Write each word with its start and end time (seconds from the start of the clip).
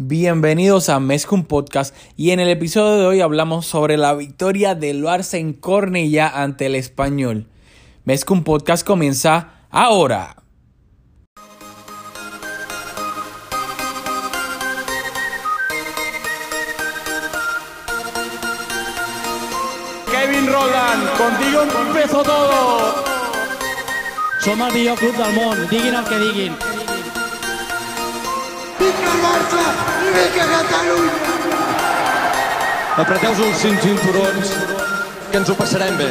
Bienvenidos 0.00 0.90
a 0.90 1.00
Mezcum 1.00 1.42
Podcast 1.42 1.92
y 2.16 2.30
en 2.30 2.38
el 2.38 2.48
episodio 2.50 3.00
de 3.00 3.06
hoy 3.06 3.20
hablamos 3.20 3.66
sobre 3.66 3.96
la 3.96 4.14
victoria 4.14 4.76
del 4.76 5.02
Barça 5.02 5.38
en 5.40 5.52
Cornellá 5.52 6.28
ante 6.28 6.66
el 6.66 6.76
Español. 6.76 7.48
Mezcum 8.04 8.44
Podcast 8.44 8.86
comienza 8.86 9.64
ahora. 9.70 10.36
Kevin 20.12 20.46
Roland, 20.46 21.08
contigo 21.18 21.62
empezó 21.88 22.22
todo. 22.22 23.04
Som 24.44 24.62
el 24.62 24.72
millor 24.74 24.96
club 24.96 25.16
del 25.16 25.34
món, 25.34 25.58
diguin 25.68 25.94
el 25.94 26.04
que 26.04 26.18
diguin. 26.20 26.67
Barça 28.78 29.62
i 30.06 30.10
vinga 30.14 30.44
Catalunya! 30.46 31.14
Apreteu-vos 33.02 33.40
els 33.42 33.58
cinc 33.58 33.80
cinturons, 33.82 34.52
que 35.32 35.40
ens 35.40 35.50
ho 35.50 35.56
passarem 35.58 35.96
bé. 35.98 36.06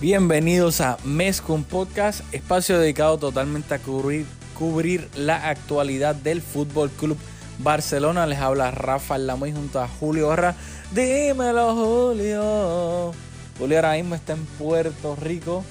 Bienvenidos 0.00 0.80
a 0.80 0.96
Mezcum 1.04 1.64
Podcast, 1.64 2.22
espacio 2.32 2.78
dedicado 2.78 3.18
totalmente 3.18 3.74
a 3.74 3.78
cubrir, 3.78 4.24
cubrir 4.58 5.06
la 5.16 5.50
actualidad 5.50 6.14
del 6.14 6.40
Fútbol 6.40 6.90
Club 6.90 7.18
Barcelona. 7.58 8.26
Les 8.26 8.38
habla 8.38 8.70
Rafa 8.70 9.18
Lamoy 9.18 9.52
junto 9.52 9.82
a 9.82 9.88
Julio 9.88 10.28
Barra. 10.28 10.54
Dímelo, 10.92 11.74
Julio. 11.74 13.12
Julio 13.58 13.76
ahora 13.76 13.92
mismo 13.92 14.14
está 14.14 14.32
en 14.32 14.46
Puerto 14.46 15.14
Rico, 15.16 15.62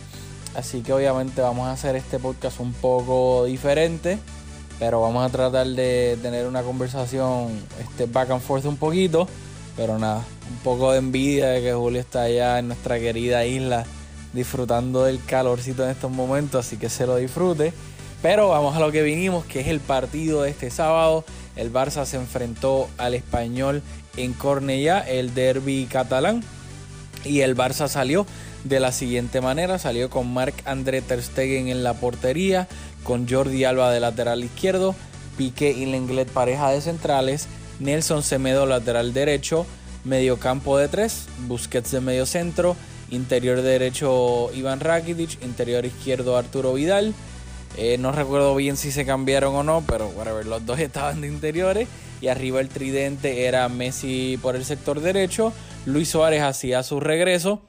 así 0.55 0.81
que 0.81 0.93
obviamente 0.93 1.41
vamos 1.41 1.67
a 1.67 1.71
hacer 1.71 1.95
este 1.95 2.19
podcast 2.19 2.59
un 2.59 2.73
poco 2.73 3.45
diferente, 3.45 4.19
pero 4.79 5.01
vamos 5.01 5.25
a 5.25 5.29
tratar 5.29 5.67
de 5.67 6.17
tener 6.21 6.47
una 6.47 6.63
conversación 6.63 7.49
este 7.79 8.05
back 8.05 8.31
and 8.31 8.41
forth 8.41 8.65
un 8.65 8.77
poquito, 8.77 9.27
pero 9.75 9.97
nada, 9.99 10.23
un 10.49 10.57
poco 10.63 10.91
de 10.91 10.99
envidia 10.99 11.47
de 11.47 11.61
que 11.61 11.73
Julio 11.73 11.99
está 11.99 12.23
allá 12.23 12.59
en 12.59 12.67
nuestra 12.67 12.99
querida 12.99 13.45
isla 13.45 13.85
disfrutando 14.35 15.05
del 15.05 15.23
calorcito 15.23 15.83
en 15.83 15.91
estos 15.91 16.11
momentos, 16.11 16.65
así 16.65 16.77
que 16.77 16.89
se 16.89 17.07
lo 17.07 17.15
disfrute. 17.15 17.73
Pero 18.21 18.49
vamos 18.49 18.75
a 18.75 18.79
lo 18.79 18.91
que 18.91 19.01
vinimos, 19.01 19.45
que 19.45 19.61
es 19.61 19.67
el 19.67 19.79
partido 19.79 20.43
de 20.43 20.49
este 20.49 20.69
sábado. 20.69 21.23
El 21.55 21.71
Barça 21.71 22.05
se 22.05 22.17
enfrentó 22.17 22.89
al 22.97 23.13
español 23.13 23.81
en 24.17 24.33
Cornellá, 24.33 24.99
el 24.99 25.33
derby 25.33 25.87
catalán. 25.89 26.43
Y 27.23 27.41
el 27.41 27.55
Barça 27.55 27.87
salió 27.87 28.25
de 28.63 28.79
la 28.79 28.91
siguiente 28.91 29.41
manera. 29.41 29.79
Salió 29.79 30.09
con 30.09 30.33
Marc-André 30.33 31.01
Ter 31.01 31.21
Stegen 31.21 31.67
en 31.67 31.83
la 31.83 31.93
portería, 31.93 32.67
con 33.05 33.29
Jordi 33.29 33.63
Alba 33.63 33.91
de 33.91 34.01
lateral 34.01 34.43
izquierdo, 34.43 34.95
Piqué 35.37 35.71
y 35.71 35.85
Lenglet 35.85 36.29
pareja 36.29 36.71
de 36.71 36.81
centrales, 36.81 37.47
Nelson 37.79 38.23
Semedo 38.23 38.65
lateral 38.65 39.13
derecho, 39.13 39.65
mediocampo 40.03 40.77
de 40.77 40.89
tres, 40.89 41.27
Busquets 41.47 41.91
de 41.91 42.01
medio 42.01 42.25
centro, 42.25 42.75
interior 43.09 43.61
derecho 43.61 44.49
Iván 44.53 44.79
Rakitic, 44.79 45.41
interior 45.43 45.85
izquierdo 45.85 46.35
Arturo 46.35 46.73
Vidal. 46.73 47.13
Eh, 47.77 47.97
no 47.97 48.11
recuerdo 48.11 48.55
bien 48.55 48.77
si 48.77 48.91
se 48.91 49.05
cambiaron 49.05 49.55
o 49.55 49.63
no, 49.63 49.83
pero 49.87 50.07
whatever, 50.09 50.45
los 50.45 50.65
dos 50.65 50.79
estaban 50.81 51.21
de 51.21 51.27
interiores. 51.27 51.87
Y 52.21 52.27
arriba 52.27 52.61
el 52.61 52.69
tridente 52.69 53.45
era 53.45 53.67
Messi 53.69 54.39
por 54.41 54.55
el 54.55 54.65
sector 54.65 55.01
derecho. 55.01 55.53
Luis 55.85 56.09
Suárez 56.09 56.41
hacía 56.41 56.81
su 56.81 56.99
regreso 56.99 57.61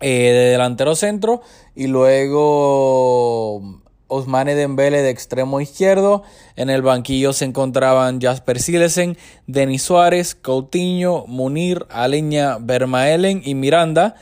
eh, 0.00 0.32
de 0.32 0.50
delantero 0.50 0.96
centro. 0.96 1.42
Y 1.76 1.86
luego 1.86 3.62
Osmane 4.08 4.54
Dembele 4.54 5.02
de 5.02 5.10
extremo 5.10 5.60
izquierdo. 5.60 6.22
En 6.56 6.70
el 6.70 6.82
banquillo 6.82 7.32
se 7.32 7.44
encontraban 7.44 8.20
Jasper 8.20 8.60
Silesen, 8.60 9.16
Denis 9.46 9.82
Suárez, 9.82 10.34
Coutinho, 10.34 11.24
Munir, 11.26 11.86
Aleña, 11.90 12.58
Vermaelen 12.58 13.42
y 13.44 13.54
Miranda. 13.54 14.16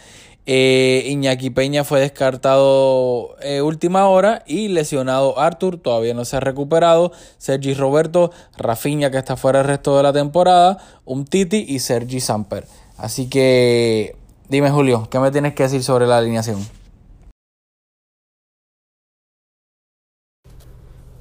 Eh, 0.48 1.02
Iñaki 1.08 1.50
Peña 1.50 1.82
fue 1.82 1.98
descartado 1.98 3.34
eh, 3.40 3.62
última 3.62 4.06
hora 4.08 4.44
y 4.46 4.68
lesionado 4.68 5.40
Arthur, 5.40 5.76
todavía 5.76 6.14
no 6.14 6.24
se 6.24 6.36
ha 6.36 6.40
recuperado. 6.40 7.10
Sergi 7.36 7.74
Roberto, 7.74 8.30
Rafinha 8.56 9.10
que 9.10 9.18
está 9.18 9.36
fuera 9.36 9.60
el 9.60 9.66
resto 9.66 9.96
de 9.96 10.04
la 10.04 10.12
temporada, 10.12 10.78
Umtiti 11.04 11.64
y 11.68 11.80
Sergi 11.80 12.20
Samper. 12.20 12.64
Así 12.96 13.28
que 13.28 14.14
dime 14.48 14.70
Julio, 14.70 15.08
¿qué 15.10 15.18
me 15.18 15.32
tienes 15.32 15.54
que 15.54 15.64
decir 15.64 15.82
sobre 15.82 16.06
la 16.06 16.18
alineación? 16.18 16.85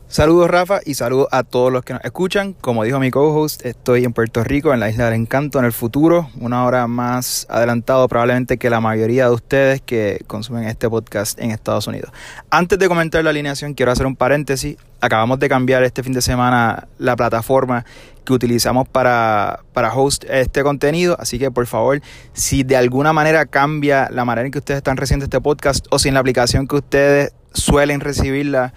Saludos 0.08 0.52
Rafa 0.52 0.82
y 0.86 0.94
saludos 0.94 1.28
a 1.32 1.44
todos 1.44 1.74
los 1.74 1.84
que 1.84 1.94
nos 1.94 2.04
escuchan. 2.06 2.54
Como 2.54 2.84
dijo 2.84 3.00
mi 3.00 3.10
co-host, 3.10 3.66
estoy 3.66 4.06
en 4.06 4.14
Puerto 4.14 4.44
Rico, 4.44 4.72
en 4.72 4.80
la 4.80 4.90
Isla 4.90 5.06
del 5.06 5.16
Encanto, 5.16 5.58
en 5.58 5.66
el 5.66 5.74
futuro, 5.74 6.30
una 6.40 6.64
hora 6.64 6.86
más 6.86 7.48
adelantado 7.50 8.08
probablemente 8.08 8.58
que 8.58 8.70
la 8.70 8.80
mayoría 8.80 9.26
de 9.26 9.34
ustedes 9.34 9.82
que 9.82 10.24
consumen 10.28 10.66
este 10.66 10.88
podcast 10.90 11.40
en 11.40 11.50
Estados 11.50 11.88
Unidos. 11.88 12.12
Antes 12.52 12.78
de 12.78 12.88
comentar 12.88 13.24
la 13.24 13.32
alineación, 13.32 13.74
quiero 13.74 13.92
hacer 13.92 14.06
un 14.06 14.16
paréntesis. 14.16 14.78
Acabamos 15.02 15.40
de 15.40 15.50
cambiar 15.50 15.84
este 15.84 16.04
fin 16.04 16.14
de 16.14 16.22
semana 16.22 16.88
la 17.00 17.16
plataforma 17.16 17.84
que 18.24 18.32
utilizamos 18.32 18.88
para, 18.88 19.62
para 19.74 19.94
host 19.94 20.24
este 20.30 20.62
contenido, 20.62 21.18
así 21.20 21.40
que 21.40 21.50
por 21.50 21.66
favor, 21.66 22.00
si 22.34 22.64
de 22.64 22.78
alguna 22.78 23.12
manera 23.12 23.48
cambia 23.48 24.08
la 24.12 24.24
manera 24.24 24.46
en 24.46 24.52
que 24.52 24.60
ustedes 24.60 24.78
están 24.78 24.98
recibiendo 24.98 25.26
este 25.26 25.42
podcast 25.42 25.88
o 25.90 25.98
si 25.98 26.10
en 26.10 26.14
la 26.14 26.20
aplicación 26.20 26.68
que 26.68 26.76
ustedes 26.76 27.34
suelen 27.54 28.02
recibirla, 28.02 28.74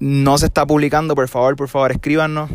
no 0.00 0.38
se 0.38 0.46
está 0.46 0.66
publicando, 0.66 1.14
por 1.14 1.28
favor, 1.28 1.56
por 1.56 1.68
favor, 1.68 1.92
escríbanos. 1.92 2.50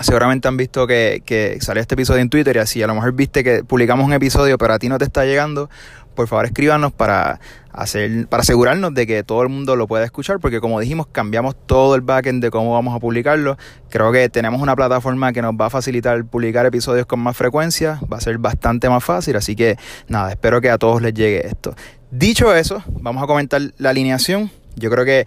Seguramente 0.00 0.48
han 0.48 0.56
visto 0.56 0.86
que, 0.86 1.22
que, 1.26 1.58
salió 1.60 1.82
este 1.82 1.94
episodio 1.94 2.22
en 2.22 2.30
Twitter 2.30 2.56
y 2.56 2.58
así 2.58 2.82
a 2.82 2.86
lo 2.86 2.94
mejor 2.94 3.12
viste 3.12 3.44
que 3.44 3.64
publicamos 3.64 4.06
un 4.06 4.14
episodio 4.14 4.56
pero 4.56 4.72
a 4.72 4.78
ti 4.78 4.88
no 4.88 4.96
te 4.96 5.04
está 5.04 5.26
llegando. 5.26 5.68
Por 6.14 6.26
favor 6.26 6.46
escríbanos 6.46 6.90
para, 6.92 7.38
hacer, 7.70 8.26
para 8.28 8.40
asegurarnos 8.40 8.94
de 8.94 9.06
que 9.06 9.22
todo 9.22 9.42
el 9.42 9.50
mundo 9.50 9.76
lo 9.76 9.86
pueda 9.86 10.04
escuchar 10.04 10.40
porque 10.40 10.60
como 10.60 10.80
dijimos 10.80 11.06
cambiamos 11.12 11.54
todo 11.66 11.94
el 11.94 12.00
backend 12.00 12.42
de 12.42 12.50
cómo 12.50 12.72
vamos 12.72 12.96
a 12.96 12.98
publicarlo. 12.98 13.58
Creo 13.90 14.10
que 14.10 14.30
tenemos 14.30 14.62
una 14.62 14.74
plataforma 14.74 15.34
que 15.34 15.42
nos 15.42 15.52
va 15.52 15.66
a 15.66 15.70
facilitar 15.70 16.24
publicar 16.24 16.64
episodios 16.64 17.04
con 17.04 17.20
más 17.20 17.36
frecuencia. 17.36 18.00
Va 18.10 18.16
a 18.16 18.20
ser 18.20 18.38
bastante 18.38 18.88
más 18.88 19.04
fácil 19.04 19.36
así 19.36 19.54
que 19.54 19.76
nada, 20.08 20.30
espero 20.30 20.62
que 20.62 20.70
a 20.70 20.78
todos 20.78 21.02
les 21.02 21.12
llegue 21.12 21.46
esto. 21.46 21.74
Dicho 22.10 22.54
eso, 22.54 22.82
vamos 22.88 23.22
a 23.22 23.26
comentar 23.26 23.60
la 23.76 23.90
alineación. 23.90 24.50
Yo 24.76 24.90
creo 24.90 25.04
que 25.04 25.26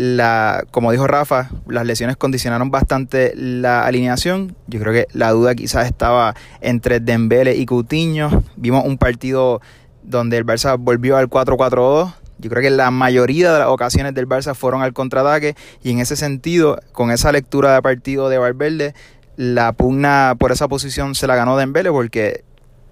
la, 0.00 0.64
como 0.70 0.92
dijo 0.92 1.06
Rafa, 1.06 1.50
las 1.68 1.84
lesiones 1.84 2.16
condicionaron 2.16 2.70
bastante 2.70 3.34
la 3.36 3.84
alineación. 3.84 4.56
Yo 4.66 4.80
creo 4.80 4.94
que 4.94 5.06
la 5.12 5.30
duda 5.30 5.54
quizás 5.54 5.84
estaba 5.84 6.34
entre 6.62 7.00
Dembele 7.00 7.54
y 7.56 7.66
Coutinho. 7.66 8.42
Vimos 8.56 8.86
un 8.86 8.96
partido 8.96 9.60
donde 10.02 10.38
el 10.38 10.46
Barça 10.46 10.78
volvió 10.78 11.18
al 11.18 11.28
4-4-2. 11.28 12.14
Yo 12.38 12.48
creo 12.48 12.62
que 12.62 12.70
la 12.70 12.90
mayoría 12.90 13.52
de 13.52 13.58
las 13.58 13.68
ocasiones 13.68 14.14
del 14.14 14.26
Barça 14.26 14.54
fueron 14.54 14.80
al 14.80 14.94
contraataque 14.94 15.54
y 15.82 15.90
en 15.90 15.98
ese 15.98 16.16
sentido, 16.16 16.80
con 16.92 17.10
esa 17.10 17.30
lectura 17.30 17.74
de 17.74 17.82
partido 17.82 18.30
de 18.30 18.38
Valverde, 18.38 18.94
la 19.36 19.74
pugna 19.74 20.34
por 20.38 20.50
esa 20.50 20.66
posición 20.66 21.14
se 21.14 21.26
la 21.26 21.36
ganó 21.36 21.58
Dembele 21.58 21.90
porque 21.90 22.44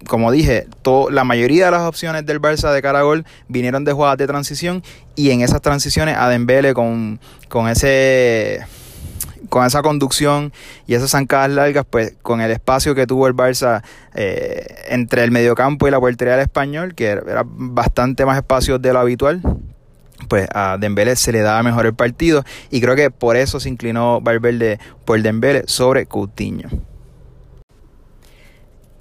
como 0.07 0.31
dije, 0.31 0.67
la 1.11 1.23
mayoría 1.23 1.65
de 1.65 1.71
las 1.71 1.81
opciones 1.81 2.25
del 2.25 2.41
Barça 2.41 2.71
de 2.71 2.81
cara 2.81 2.99
a 2.99 3.03
gol 3.03 3.25
vinieron 3.47 3.83
de 3.85 3.93
jugadas 3.93 4.17
de 4.17 4.27
transición 4.27 4.83
y 5.15 5.31
en 5.31 5.41
esas 5.41 5.61
transiciones 5.61 6.15
a 6.17 6.29
Dembele 6.29 6.73
con, 6.73 7.19
con 7.47 7.67
ese 7.67 8.65
con 9.49 9.65
esa 9.65 9.81
conducción 9.81 10.53
y 10.87 10.93
esas 10.93 11.11
zancadas 11.11 11.49
largas, 11.49 11.85
pues 11.89 12.13
con 12.21 12.39
el 12.39 12.51
espacio 12.51 12.95
que 12.95 13.07
tuvo 13.07 13.27
el 13.27 13.35
Barça 13.35 13.81
eh, 14.13 14.85
entre 14.89 15.23
el 15.23 15.31
mediocampo 15.31 15.87
y 15.87 15.91
la 15.91 15.99
portería 15.99 16.33
del 16.33 16.43
español, 16.43 16.93
que 16.93 17.07
era 17.07 17.43
bastante 17.45 18.25
más 18.25 18.37
espacio 18.37 18.77
de 18.77 18.93
lo 18.93 18.99
habitual, 18.99 19.41
pues 20.27 20.47
a 20.53 20.77
Dembele 20.79 21.15
se 21.15 21.31
le 21.31 21.39
daba 21.39 21.63
mejor 21.63 21.85
el 21.85 21.93
partido 21.93 22.43
y 22.69 22.81
creo 22.81 22.95
que 22.95 23.09
por 23.09 23.37
eso 23.37 23.59
se 23.59 23.69
inclinó 23.69 24.21
Valverde 24.21 24.79
por 25.05 25.21
Dembele 25.21 25.63
sobre 25.65 26.05
Coutinho. 26.05 26.69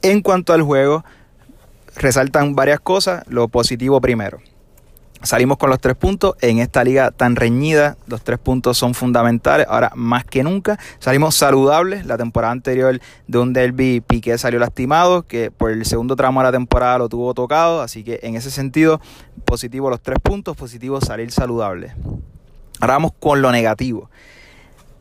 En 0.02 0.22
cuanto 0.22 0.52
al 0.52 0.62
juego, 0.62 1.04
resaltan 1.96 2.54
varias 2.54 2.80
cosas. 2.80 3.24
Lo 3.28 3.48
positivo 3.48 4.00
primero. 4.00 4.38
Salimos 5.20 5.58
con 5.58 5.68
los 5.68 5.80
tres 5.80 5.96
puntos 5.96 6.36
en 6.40 6.60
esta 6.60 6.84
liga 6.84 7.10
tan 7.10 7.34
reñida. 7.34 7.96
Los 8.06 8.22
tres 8.22 8.38
puntos 8.38 8.78
son 8.78 8.94
fundamentales. 8.94 9.66
Ahora 9.68 9.90
más 9.96 10.24
que 10.24 10.44
nunca. 10.44 10.78
Salimos 11.00 11.34
saludables. 11.34 12.06
La 12.06 12.16
temporada 12.16 12.52
anterior 12.52 13.00
de 13.26 13.38
un 13.38 13.52
derby 13.52 14.00
Piqué 14.00 14.38
salió 14.38 14.60
lastimado. 14.60 15.26
Que 15.26 15.50
por 15.50 15.72
el 15.72 15.84
segundo 15.86 16.14
tramo 16.14 16.40
de 16.40 16.44
la 16.44 16.52
temporada 16.52 16.98
lo 16.98 17.08
tuvo 17.08 17.34
tocado. 17.34 17.82
Así 17.82 18.04
que 18.04 18.20
en 18.22 18.36
ese 18.36 18.52
sentido, 18.52 19.00
positivo 19.44 19.90
los 19.90 20.00
tres 20.00 20.18
puntos. 20.22 20.56
Positivo 20.56 21.00
salir 21.00 21.32
saludable. 21.32 21.96
Ahora 22.78 22.94
vamos 22.94 23.12
con 23.18 23.42
lo 23.42 23.50
negativo. 23.50 24.08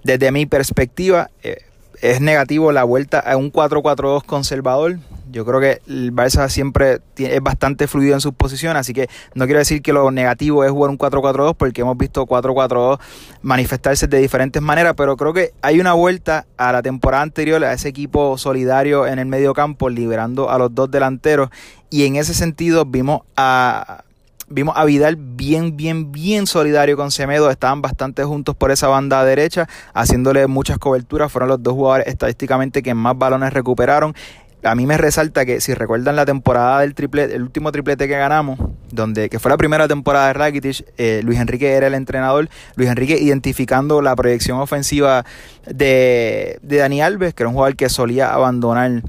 Desde 0.04 0.32
mi 0.32 0.48
perspectiva, 0.48 1.30
eh, 1.44 1.67
es 2.02 2.22
negativo 2.22 2.72
la 2.72 2.84
vuelta 2.84 3.20
a 3.20 3.38
un 3.38 3.52
4-4-2 3.52 4.24
conservador. 4.24 5.00
Yo 5.30 5.46
creo 5.46 5.60
que 5.60 5.82
el 5.88 6.14
Barça 6.14 6.48
siempre 6.48 7.00
es 7.18 7.42
bastante 7.42 7.88
fluido 7.88 8.14
en 8.14 8.22
sus 8.22 8.34
posiciones, 8.34 8.80
así 8.80 8.94
que 8.94 9.10
no 9.36 9.46
quiero 9.46 9.60
decir 9.60 9.82
que 9.82 9.92
lo 9.92 10.10
negativo 10.10 10.64
es 10.64 10.72
jugar 10.72 10.90
un 10.90 10.98
4-4-2 10.98 11.56
porque 11.58 11.82
hemos 11.82 11.98
visto 11.98 12.26
4-4-2 12.26 13.00
manifestarse 13.42 14.08
de 14.08 14.20
diferentes 14.20 14.62
maneras, 14.62 14.94
pero 14.96 15.18
creo 15.18 15.34
que 15.34 15.52
hay 15.62 15.82
una 15.82 15.94
vuelta 15.94 16.46
a 16.56 16.72
la 16.72 16.82
temporada 16.82 17.24
anterior 17.24 17.64
a 17.66 17.74
ese 17.74 17.90
equipo 17.90 18.38
solidario 18.38 19.06
en 19.06 19.20
el 19.20 19.26
medio 19.26 19.54
campo, 19.54 19.90
liberando 19.90 20.50
a 20.50 20.58
los 20.58 20.74
dos 20.74 20.90
delanteros 20.90 21.50
y 21.90 22.06
en 22.06 22.16
ese 22.16 22.34
sentido 22.34 22.86
vimos 22.86 23.22
a 23.36 24.04
Vimos 24.50 24.78
a 24.78 24.86
Vidal 24.86 25.18
bien, 25.18 25.76
bien, 25.76 26.14
bien 26.14 26.48
solidario 26.48 26.96
con 26.96 27.12
Semedo. 27.12 27.50
Estaban 27.50 27.82
bastante 27.82 28.24
juntos 28.24 28.56
por 28.56 28.72
esa 28.72 28.88
banda 28.88 29.24
derecha, 29.26 29.68
haciéndole 29.94 30.48
muchas 30.48 30.78
coberturas. 30.78 31.30
Fueron 31.32 31.50
los 31.50 31.62
dos 31.62 31.74
jugadores 31.74 32.08
estadísticamente 32.08 32.82
que 32.82 32.94
más 32.94 33.18
balones 33.18 33.52
recuperaron. 33.52 34.16
A 34.64 34.74
mí 34.74 34.86
me 34.86 34.98
resalta 34.98 35.46
que 35.46 35.60
si 35.60 35.74
recuerdan 35.74 36.16
la 36.16 36.26
temporada 36.26 36.80
del 36.80 36.96
triplete, 36.96 37.36
el 37.36 37.44
último 37.44 37.72
triplete 37.72 38.08
que 38.08 38.18
ganamos, 38.18 38.58
donde 38.92 39.30
que 39.30 39.38
fue 39.38 39.52
la 39.52 39.58
primera 39.58 39.88
temporada 39.88 40.28
de 40.28 40.34
Rakitic, 40.34 40.86
eh, 40.98 41.22
Luis 41.24 41.40
Enrique 41.40 41.74
era 41.74 41.88
el 41.88 41.94
entrenador, 41.94 42.50
Luis 42.76 42.90
Enrique 42.90 43.18
identificando 43.20 44.02
la 44.02 44.16
proyección 44.16 44.60
ofensiva 44.60 45.26
de, 45.66 46.58
de 46.64 46.78
Dani 46.78 47.02
Alves, 47.02 47.34
que 47.34 47.44
era 47.44 47.50
un 47.50 47.54
jugador 47.54 47.76
que 47.76 47.88
solía 47.90 48.34
abandonar 48.34 49.04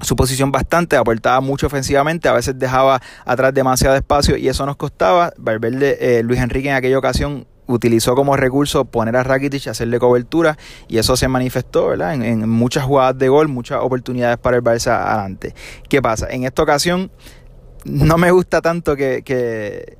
su 0.00 0.16
posición 0.16 0.52
bastante, 0.52 0.96
aportaba 0.96 1.40
mucho 1.40 1.66
ofensivamente, 1.66 2.28
a 2.28 2.32
veces 2.32 2.58
dejaba 2.58 3.00
atrás 3.24 3.52
demasiado 3.54 3.96
espacio 3.96 4.36
y 4.36 4.48
eso 4.48 4.64
nos 4.66 4.76
costaba. 4.76 5.32
Valverde, 5.38 5.98
eh, 6.00 6.22
Luis 6.22 6.40
Enrique 6.40 6.68
en 6.68 6.74
aquella 6.74 6.98
ocasión 6.98 7.46
utilizó 7.66 8.14
como 8.14 8.36
recurso 8.36 8.86
poner 8.86 9.16
a 9.16 9.22
Rakitic, 9.22 9.68
hacerle 9.68 9.98
cobertura 9.98 10.56
y 10.88 10.98
eso 10.98 11.16
se 11.16 11.28
manifestó 11.28 11.88
¿verdad? 11.88 12.14
En, 12.14 12.48
muchas 12.48 12.84
jugadas 12.84 13.18
de 13.18 13.28
gol, 13.28 13.48
muchas 13.48 13.80
oportunidades 13.82 14.38
para 14.38 14.56
el 14.56 14.64
Barça 14.64 15.04
adelante. 15.04 15.54
¿Qué 15.88 16.00
pasa? 16.00 16.28
En 16.30 16.44
esta 16.44 16.62
ocasión 16.62 17.10
no 17.84 18.16
me 18.16 18.30
gusta 18.30 18.62
tanto 18.62 18.96
que, 18.96 19.22
que 19.22 19.97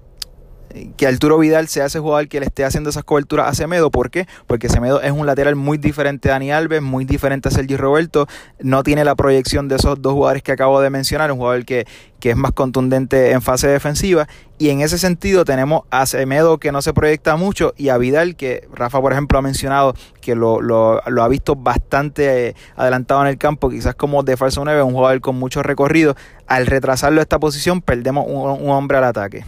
que 0.96 1.06
Arturo 1.06 1.38
Vidal 1.38 1.68
sea 1.68 1.86
ese 1.86 1.98
jugador 1.98 2.28
que 2.28 2.40
le 2.40 2.46
esté 2.46 2.64
haciendo 2.64 2.90
esas 2.90 3.04
coberturas 3.04 3.48
a 3.48 3.54
Semedo. 3.54 3.90
¿Por 3.90 4.10
qué? 4.10 4.26
Porque 4.46 4.68
Semedo 4.68 5.00
es 5.00 5.12
un 5.12 5.26
lateral 5.26 5.56
muy 5.56 5.78
diferente 5.78 6.28
a 6.28 6.32
Dani 6.32 6.52
Alves, 6.52 6.82
muy 6.82 7.04
diferente 7.04 7.48
a 7.48 7.50
Sergi 7.50 7.76
Roberto. 7.76 8.26
No 8.60 8.82
tiene 8.82 9.04
la 9.04 9.14
proyección 9.14 9.68
de 9.68 9.76
esos 9.76 10.00
dos 10.00 10.12
jugadores 10.12 10.42
que 10.42 10.52
acabo 10.52 10.80
de 10.80 10.90
mencionar, 10.90 11.32
un 11.32 11.38
jugador 11.38 11.64
que, 11.64 11.86
que 12.20 12.30
es 12.30 12.36
más 12.36 12.52
contundente 12.52 13.32
en 13.32 13.42
fase 13.42 13.68
defensiva. 13.68 14.28
Y 14.58 14.70
en 14.70 14.80
ese 14.80 14.98
sentido 14.98 15.44
tenemos 15.44 15.82
a 15.90 16.04
Semedo 16.06 16.58
que 16.58 16.72
no 16.72 16.82
se 16.82 16.92
proyecta 16.92 17.36
mucho 17.36 17.74
y 17.76 17.90
a 17.90 17.98
Vidal 17.98 18.36
que 18.36 18.66
Rafa, 18.72 19.00
por 19.00 19.12
ejemplo, 19.12 19.38
ha 19.38 19.42
mencionado 19.42 19.94
que 20.20 20.34
lo, 20.34 20.60
lo, 20.60 21.00
ha 21.04 21.28
visto 21.28 21.54
bastante 21.54 22.48
eh, 22.48 22.54
adelantado 22.76 23.22
en 23.22 23.28
el 23.28 23.38
campo, 23.38 23.70
quizás 23.70 23.94
como 23.94 24.22
de 24.24 24.36
falso 24.36 24.64
9, 24.64 24.82
un 24.82 24.92
jugador 24.92 25.20
con 25.20 25.36
mucho 25.36 25.62
recorrido. 25.62 26.16
Al 26.46 26.66
retrasarlo 26.66 27.20
a 27.20 27.22
esta 27.22 27.38
posición 27.38 27.82
perdemos 27.82 28.26
un 28.26 28.70
hombre 28.70 28.98
al 28.98 29.04
ataque. 29.04 29.44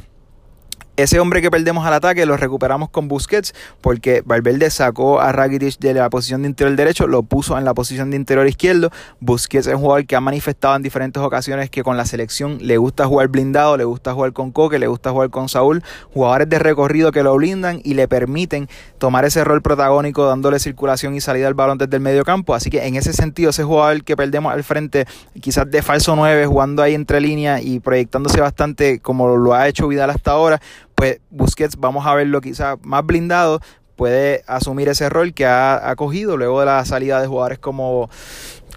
Ese 0.97 1.19
hombre 1.19 1.41
que 1.41 1.51
perdemos 1.51 1.87
al 1.87 1.95
ataque 1.95 2.27
lo 2.27 2.37
recuperamos 2.37 2.91
con 2.91 3.09
Busquets 3.09 3.55
porque 3.81 4.23
Valverde 4.25 4.71
sacó 4.71 5.21
a 5.21 5.33
Rakitic 5.33 5.79
de 5.79 5.95
la 5.95 6.11
posición 6.11 6.43
de 6.43 6.49
interior 6.49 6.77
derecho, 6.77 7.07
lo 7.07 7.23
puso 7.23 7.57
en 7.57 7.65
la 7.65 7.73
posición 7.75 8.11
de 8.11 8.17
interior 8.17 8.47
izquierdo. 8.47 8.91
Busquets 9.21 9.67
es 9.67 9.75
un 9.75 9.81
jugador 9.81 10.07
que 10.07 10.17
ha 10.17 10.21
manifestado 10.21 10.77
en 10.77 10.83
diferentes 10.83 11.23
ocasiones 11.23 11.71
que 11.71 11.83
con 11.83 11.97
la 11.97 12.05
selección 12.05 12.59
le 12.61 12.77
gusta 12.77 13.07
jugar 13.07 13.29
blindado, 13.29 13.77
le 13.77 13.85
gusta 13.85 14.13
jugar 14.13 14.33
con 14.33 14.51
Coque, 14.51 14.79
le 14.79 14.89
gusta 14.89 15.11
jugar 15.11 15.31
con 15.31 15.49
Saúl, 15.49 15.83
jugadores 16.13 16.49
de 16.49 16.59
recorrido 16.59 17.13
que 17.13 17.23
lo 17.23 17.35
blindan 17.35 17.81
y 17.83 17.95
le 17.95 18.07
permiten 18.07 18.69
tomar 18.99 19.25
ese 19.25 19.43
rol 19.45 19.63
protagónico 19.63 20.27
dándole 20.27 20.59
circulación 20.59 21.15
y 21.15 21.21
salida 21.21 21.49
al 21.49 21.55
balón 21.55 21.79
desde 21.79 21.97
el 21.97 22.03
medio 22.03 22.25
campo. 22.25 22.55
Así 22.55 22.69
que 22.69 22.87
en 22.87 22.97
ese 22.97 23.13
sentido, 23.13 23.51
ese 23.51 23.65
jugador 23.65 24.05
que 24.05 24.17
perdemos 24.17 24.53
al 24.53 24.65
frente, 24.65 25.07
quizás 25.41 25.71
de 25.71 25.83
falso 25.83 26.15
9, 26.15 26.47
jugando 26.47 26.83
ahí 26.83 26.95
entre 26.95 27.21
líneas 27.21 27.63
y 27.65 27.81
proyectándose 27.81 28.41
bastante 28.41 29.01
como 29.01 29.37
lo 29.37 29.55
ha 29.55 29.69
hecho 29.69 29.89
Vidal 29.89 30.11
hasta 30.11 30.33
ahora, 30.33 30.61
pues 31.01 31.19
Busquets 31.31 31.77
vamos 31.79 32.05
a 32.07 32.13
verlo 32.15 32.43
quizás 32.43 32.77
más 32.83 33.07
blindado, 33.07 33.63
puede 33.97 34.45
asumir 34.47 34.87
ese 34.91 35.09
rol 35.09 35.33
que 35.33 35.47
ha, 35.47 35.95
cogido 35.97 36.37
luego 36.37 36.61
de 36.61 36.67
la 36.67 36.85
salida 36.85 37.23
de 37.23 37.27
jugadores 37.27 37.59
como, 37.59 38.11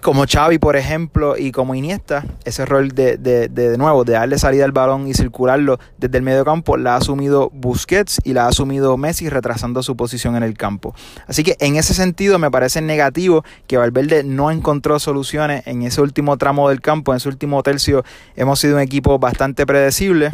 como 0.00 0.24
Xavi, 0.26 0.58
por 0.58 0.76
ejemplo, 0.76 1.36
y 1.36 1.52
como 1.52 1.74
Iniesta, 1.74 2.24
ese 2.46 2.64
rol 2.64 2.92
de, 2.92 3.18
de, 3.18 3.48
de, 3.48 3.76
nuevo, 3.76 4.04
de 4.04 4.14
darle 4.14 4.38
salida 4.38 4.64
al 4.64 4.72
balón 4.72 5.06
y 5.06 5.12
circularlo 5.12 5.78
desde 5.98 6.16
el 6.16 6.24
medio 6.24 6.46
campo, 6.46 6.78
la 6.78 6.94
ha 6.94 6.96
asumido 6.96 7.50
Busquets 7.52 8.22
y 8.24 8.32
la 8.32 8.46
ha 8.46 8.48
asumido 8.48 8.96
Messi 8.96 9.28
retrasando 9.28 9.82
su 9.82 9.94
posición 9.94 10.34
en 10.34 10.44
el 10.44 10.56
campo. 10.56 10.94
Así 11.26 11.44
que 11.44 11.58
en 11.60 11.76
ese 11.76 11.92
sentido 11.92 12.38
me 12.38 12.50
parece 12.50 12.80
negativo 12.80 13.44
que 13.66 13.76
Valverde 13.76 14.24
no 14.24 14.50
encontró 14.50 14.98
soluciones 14.98 15.66
en 15.66 15.82
ese 15.82 16.00
último 16.00 16.38
tramo 16.38 16.70
del 16.70 16.80
campo, 16.80 17.12
en 17.12 17.18
ese 17.18 17.28
último 17.28 17.62
tercio. 17.62 18.02
Hemos 18.34 18.60
sido 18.60 18.76
un 18.76 18.80
equipo 18.80 19.18
bastante 19.18 19.66
predecible 19.66 20.30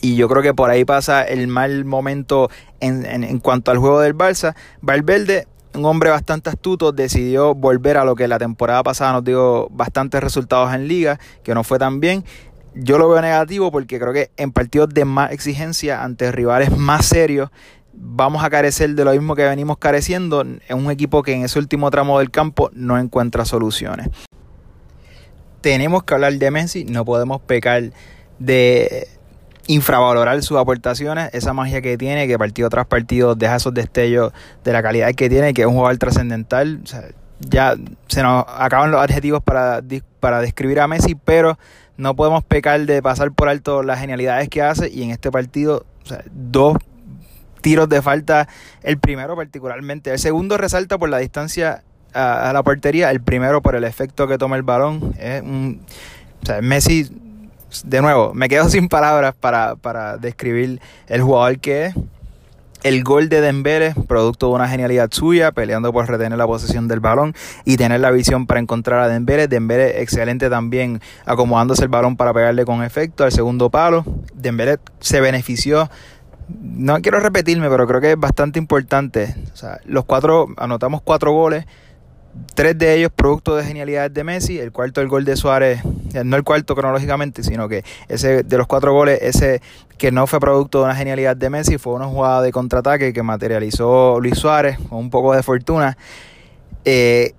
y 0.00 0.16
yo 0.16 0.28
creo 0.28 0.42
que 0.42 0.54
por 0.54 0.70
ahí 0.70 0.84
pasa 0.84 1.22
el 1.22 1.48
mal 1.48 1.84
momento 1.84 2.50
en, 2.80 3.04
en, 3.04 3.38
cuanto 3.38 3.70
al 3.70 3.78
juego 3.78 4.00
del 4.00 4.16
Barça. 4.16 4.54
Valverde, 4.80 5.46
un 5.74 5.84
hombre 5.84 6.10
bastante 6.10 6.50
astuto, 6.50 6.92
decidió 6.92 7.54
volver 7.54 7.96
a 7.96 8.04
lo 8.04 8.14
que 8.14 8.28
la 8.28 8.38
temporada 8.38 8.82
pasada 8.82 9.12
nos 9.12 9.24
dio 9.24 9.68
bastantes 9.70 10.22
resultados 10.22 10.72
en 10.74 10.88
liga, 10.88 11.18
que 11.42 11.54
no 11.54 11.64
fue 11.64 11.78
tan 11.78 12.00
bien. 12.00 12.24
Yo 12.74 12.98
lo 12.98 13.08
veo 13.08 13.20
negativo 13.20 13.72
porque 13.72 13.98
creo 13.98 14.12
que 14.12 14.30
en 14.36 14.52
partidos 14.52 14.90
de 14.90 15.04
más 15.04 15.32
exigencia 15.32 16.04
ante 16.04 16.30
rivales 16.30 16.76
más 16.76 17.06
serios 17.06 17.50
vamos 17.92 18.44
a 18.44 18.50
carecer 18.50 18.94
de 18.94 19.04
lo 19.04 19.10
mismo 19.12 19.34
que 19.34 19.42
venimos 19.42 19.78
careciendo 19.78 20.42
en 20.42 20.60
un 20.70 20.90
equipo 20.90 21.22
que 21.22 21.32
en 21.32 21.44
ese 21.44 21.58
último 21.58 21.90
tramo 21.90 22.18
del 22.20 22.30
campo 22.30 22.70
no 22.72 22.98
encuentra 22.98 23.44
soluciones. 23.44 24.08
Tenemos 25.60 26.04
que 26.04 26.14
hablar 26.14 26.34
de 26.34 26.50
Messi, 26.52 26.84
no 26.84 27.04
podemos 27.04 27.40
pecar 27.40 27.90
de 28.38 29.08
infravalorar 29.68 30.42
sus 30.42 30.58
aportaciones, 30.58 31.30
esa 31.34 31.52
magia 31.52 31.80
que 31.82 31.96
tiene, 31.96 32.26
que 32.26 32.38
partido 32.38 32.68
tras 32.70 32.86
partido 32.86 33.34
deja 33.34 33.56
esos 33.56 33.74
destellos 33.74 34.32
de 34.64 34.72
la 34.72 34.82
calidad 34.82 35.14
que 35.14 35.28
tiene, 35.28 35.54
que 35.54 35.60
es 35.60 35.66
un 35.68 35.74
jugador 35.74 35.98
trascendental. 35.98 36.80
ya 37.40 37.76
se 38.08 38.22
nos 38.22 38.44
acaban 38.48 38.90
los 38.90 39.00
adjetivos 39.00 39.42
para, 39.42 39.82
para 40.20 40.40
describir 40.40 40.80
a 40.80 40.88
Messi, 40.88 41.14
pero 41.14 41.58
no 41.98 42.16
podemos 42.16 42.42
pecar 42.44 42.80
de 42.86 43.02
pasar 43.02 43.30
por 43.32 43.50
alto 43.50 43.82
las 43.82 44.00
genialidades 44.00 44.48
que 44.48 44.62
hace 44.62 44.88
y 44.88 45.02
en 45.02 45.10
este 45.10 45.30
partido, 45.30 45.84
dos 46.32 46.78
tiros 47.60 47.90
de 47.90 48.00
falta, 48.00 48.48
el 48.82 48.98
primero 48.98 49.36
particularmente, 49.36 50.10
el 50.10 50.18
segundo 50.18 50.56
resalta 50.56 50.96
por 50.96 51.10
la 51.10 51.18
distancia 51.18 51.82
a, 52.14 52.50
la 52.54 52.62
portería, 52.62 53.10
el 53.10 53.20
primero 53.20 53.60
por 53.60 53.74
el 53.74 53.84
efecto 53.84 54.26
que 54.26 54.38
toma 54.38 54.56
el 54.56 54.62
balón, 54.62 55.14
es 55.18 55.42
un, 55.42 55.82
o 56.42 56.46
sea, 56.46 56.62
Messi 56.62 57.27
de 57.84 58.00
nuevo, 58.00 58.34
me 58.34 58.48
quedo 58.48 58.68
sin 58.68 58.88
palabras 58.88 59.34
para, 59.34 59.76
para 59.76 60.16
describir 60.16 60.80
el 61.06 61.22
jugador 61.22 61.58
que 61.58 61.86
es. 61.86 61.94
El 62.84 63.02
gol 63.02 63.28
de 63.28 63.40
Dembélé, 63.40 63.92
producto 64.06 64.46
de 64.46 64.54
una 64.54 64.68
genialidad 64.68 65.08
suya, 65.10 65.50
peleando 65.50 65.92
por 65.92 66.06
retener 66.06 66.38
la 66.38 66.46
posesión 66.46 66.86
del 66.86 67.00
balón 67.00 67.34
y 67.64 67.76
tener 67.76 67.98
la 67.98 68.12
visión 68.12 68.46
para 68.46 68.60
encontrar 68.60 69.00
a 69.00 69.08
Dembélé. 69.08 69.48
Dembélé 69.48 70.00
excelente 70.00 70.48
también 70.48 71.00
acomodándose 71.26 71.82
el 71.82 71.88
balón 71.88 72.16
para 72.16 72.32
pegarle 72.32 72.64
con 72.64 72.84
efecto 72.84 73.24
al 73.24 73.32
segundo 73.32 73.68
palo. 73.68 74.04
Dembélé 74.32 74.78
se 75.00 75.20
benefició 75.20 75.90
no 76.48 77.00
quiero 77.00 77.20
repetirme, 77.20 77.68
pero 77.68 77.86
creo 77.86 78.00
que 78.00 78.12
es 78.12 78.18
bastante 78.18 78.58
importante. 78.58 79.34
O 79.52 79.56
sea, 79.56 79.80
los 79.84 80.04
cuatro, 80.04 80.48
anotamos 80.56 81.02
cuatro 81.02 81.32
goles 81.32 81.66
tres 82.54 82.76
de 82.76 82.94
ellos 82.94 83.12
producto 83.14 83.56
de 83.56 83.64
genialidades 83.64 84.12
de 84.12 84.24
Messi, 84.24 84.58
el 84.58 84.72
cuarto 84.72 85.00
el 85.00 85.08
gol 85.08 85.24
de 85.24 85.36
Suárez, 85.36 85.80
eh, 86.14 86.24
no 86.24 86.36
el 86.36 86.44
cuarto 86.44 86.74
cronológicamente, 86.74 87.42
sino 87.42 87.68
que 87.68 87.84
ese 88.08 88.42
de 88.42 88.58
los 88.58 88.66
cuatro 88.66 88.92
goles, 88.92 89.18
ese 89.22 89.62
que 89.96 90.12
no 90.12 90.26
fue 90.26 90.40
producto 90.40 90.78
de 90.78 90.84
una 90.86 90.94
genialidad 90.94 91.36
de 91.36 91.50
Messi, 91.50 91.78
fue 91.78 91.94
una 91.94 92.06
jugada 92.06 92.42
de 92.42 92.52
contraataque 92.52 93.12
que 93.12 93.22
materializó 93.22 94.20
Luis 94.20 94.38
Suárez 94.38 94.78
con 94.88 94.98
un 94.98 95.10
poco 95.10 95.34
de 95.34 95.42
fortuna. 95.42 95.96
Eh, 96.84 97.34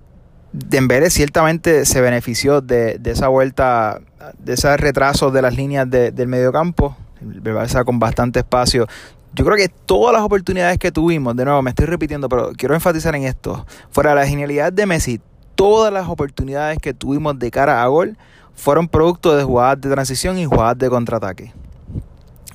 Dembélé 0.52 1.10
ciertamente 1.10 1.84
se 1.84 2.00
benefició 2.00 2.60
de, 2.60 2.98
de, 2.98 3.12
esa 3.12 3.28
vuelta, 3.28 4.00
de 4.38 4.54
ese 4.54 4.76
retraso 4.76 5.30
de 5.30 5.42
las 5.42 5.54
líneas 5.54 5.88
de, 5.88 6.10
del 6.10 6.26
mediocampo, 6.26 6.96
el 7.20 7.84
con 7.84 7.98
bastante 7.98 8.40
espacio 8.40 8.86
yo 9.34 9.44
creo 9.44 9.56
que 9.56 9.68
todas 9.68 10.12
las 10.12 10.22
oportunidades 10.22 10.78
que 10.78 10.90
tuvimos, 10.90 11.36
de 11.36 11.44
nuevo 11.44 11.62
me 11.62 11.70
estoy 11.70 11.86
repitiendo, 11.86 12.28
pero 12.28 12.52
quiero 12.56 12.74
enfatizar 12.74 13.14
en 13.14 13.24
esto, 13.24 13.66
fuera 13.90 14.10
de 14.10 14.16
la 14.16 14.26
genialidad 14.26 14.72
de 14.72 14.86
Messi, 14.86 15.20
todas 15.54 15.92
las 15.92 16.08
oportunidades 16.08 16.78
que 16.78 16.94
tuvimos 16.94 17.38
de 17.38 17.50
cara 17.50 17.82
a 17.82 17.86
gol 17.86 18.16
fueron 18.54 18.88
producto 18.88 19.36
de 19.36 19.44
jugadas 19.44 19.80
de 19.80 19.90
transición 19.90 20.38
y 20.38 20.44
jugadas 20.44 20.78
de 20.78 20.90
contraataque. 20.90 21.52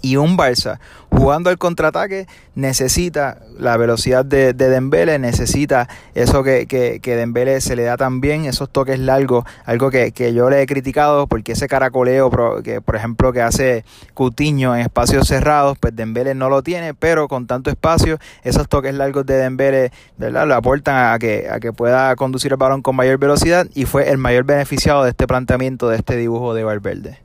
Y 0.05 0.17
un 0.17 0.38
Barça 0.38 0.77
jugando 1.09 1.50
el 1.50 1.57
contraataque 1.57 2.27
necesita 2.53 3.39
la 3.57 3.75
velocidad 3.75 4.24
de, 4.24 4.53
de 4.53 4.69
Dembele, 4.69 5.17
necesita 5.17 5.89
eso 6.13 6.43
que, 6.43 6.67
que, 6.67 7.00
que, 7.00 7.15
Dembele 7.15 7.59
se 7.59 7.75
le 7.75 7.85
da 7.85 7.97
también, 7.97 8.45
esos 8.45 8.69
toques 8.69 9.00
largos, 9.00 9.45
algo 9.65 9.89
que, 9.89 10.12
que, 10.12 10.31
yo 10.35 10.47
le 10.51 10.62
he 10.62 10.67
criticado 10.67 11.25
porque 11.25 11.53
ese 11.53 11.67
caracoleo 11.67 12.29
que 12.63 12.81
por 12.81 12.95
ejemplo 12.95 13.33
que 13.33 13.41
hace 13.41 13.83
Cutiño 14.13 14.75
en 14.75 14.81
espacios 14.81 15.27
cerrados, 15.27 15.75
pues 15.79 15.95
Dembele 15.95 16.35
no 16.35 16.50
lo 16.50 16.62
tiene, 16.62 16.93
pero 16.93 17.27
con 17.27 17.47
tanto 17.47 17.71
espacio, 17.71 18.19
esos 18.43 18.69
toques 18.69 18.93
largos 18.93 19.25
de 19.25 19.38
Dembele, 19.38 19.91
¿verdad? 20.19 20.47
Le 20.47 20.53
aportan 20.53 21.15
a 21.15 21.17
que, 21.17 21.47
a 21.50 21.59
que 21.59 21.74
pueda 21.74 22.15
conducir 22.15 22.51
el 22.51 22.57
balón 22.57 22.83
con 22.83 22.95
mayor 22.95 23.17
velocidad 23.17 23.65
y 23.74 23.85
fue 23.85 24.12
el 24.12 24.19
mayor 24.19 24.43
beneficiado 24.43 25.03
de 25.03 25.09
este 25.09 25.25
planteamiento, 25.25 25.89
de 25.89 25.97
este 25.97 26.15
dibujo 26.15 26.53
de 26.53 26.63
Valverde. 26.63 27.25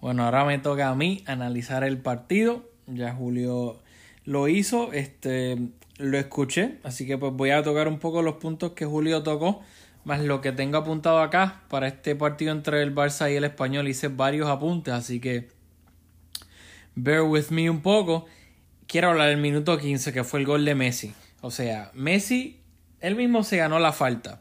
Bueno, 0.00 0.24
ahora 0.24 0.44
me 0.44 0.58
toca 0.58 0.88
a 0.88 0.94
mí 0.94 1.24
analizar 1.26 1.84
el 1.84 1.98
partido. 1.98 2.68
Ya 2.86 3.12
Julio 3.12 3.80
lo 4.24 4.48
hizo, 4.48 4.92
este, 4.92 5.56
lo 5.98 6.18
escuché, 6.18 6.78
así 6.84 7.06
que 7.06 7.18
pues 7.18 7.32
voy 7.32 7.50
a 7.50 7.62
tocar 7.62 7.88
un 7.88 7.98
poco 7.98 8.22
los 8.22 8.34
puntos 8.34 8.72
que 8.72 8.84
Julio 8.84 9.22
tocó, 9.22 9.62
más 10.04 10.20
lo 10.20 10.40
que 10.40 10.52
tengo 10.52 10.78
apuntado 10.78 11.20
acá 11.20 11.62
para 11.68 11.88
este 11.88 12.14
partido 12.14 12.52
entre 12.52 12.82
el 12.82 12.94
Barça 12.94 13.32
y 13.32 13.36
el 13.36 13.44
Español. 13.44 13.88
Hice 13.88 14.08
varios 14.08 14.48
apuntes, 14.48 14.94
así 14.94 15.20
que 15.20 15.48
bear 16.94 17.22
with 17.22 17.46
me 17.50 17.68
un 17.68 17.80
poco. 17.80 18.26
Quiero 18.86 19.10
hablar 19.10 19.28
del 19.28 19.38
minuto 19.38 19.76
15, 19.76 20.12
que 20.12 20.24
fue 20.24 20.40
el 20.40 20.46
gol 20.46 20.64
de 20.64 20.74
Messi. 20.74 21.14
O 21.40 21.50
sea, 21.50 21.90
Messi, 21.94 22.60
él 23.00 23.16
mismo 23.16 23.42
se 23.44 23.58
ganó 23.58 23.78
la 23.78 23.92
falta. 23.92 24.40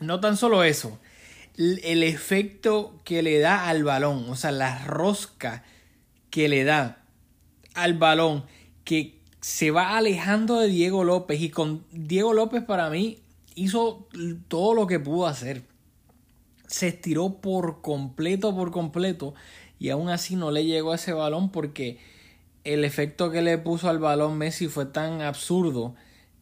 No 0.00 0.20
tan 0.20 0.36
solo 0.36 0.64
eso, 0.64 0.98
el 1.58 2.04
efecto 2.04 3.00
que 3.04 3.22
le 3.22 3.40
da 3.40 3.68
al 3.68 3.82
balón, 3.82 4.30
o 4.30 4.36
sea, 4.36 4.52
la 4.52 4.84
rosca 4.84 5.64
que 6.30 6.48
le 6.48 6.62
da 6.62 7.04
al 7.74 7.94
balón, 7.94 8.44
que 8.84 9.18
se 9.40 9.72
va 9.72 9.96
alejando 9.96 10.60
de 10.60 10.68
Diego 10.68 11.02
López 11.02 11.40
y 11.40 11.50
con 11.50 11.84
Diego 11.90 12.32
López 12.32 12.62
para 12.62 12.90
mí 12.90 13.18
hizo 13.56 14.08
todo 14.46 14.72
lo 14.74 14.86
que 14.86 15.00
pudo 15.00 15.26
hacer. 15.26 15.62
Se 16.68 16.88
estiró 16.88 17.40
por 17.40 17.80
completo, 17.80 18.54
por 18.54 18.70
completo 18.70 19.34
y 19.80 19.90
aún 19.90 20.10
así 20.10 20.36
no 20.36 20.52
le 20.52 20.64
llegó 20.64 20.94
ese 20.94 21.12
balón 21.12 21.50
porque 21.50 21.98
el 22.62 22.84
efecto 22.84 23.30
que 23.30 23.42
le 23.42 23.58
puso 23.58 23.88
al 23.88 23.98
balón 23.98 24.38
Messi 24.38 24.68
fue 24.68 24.86
tan 24.86 25.22
absurdo 25.22 25.94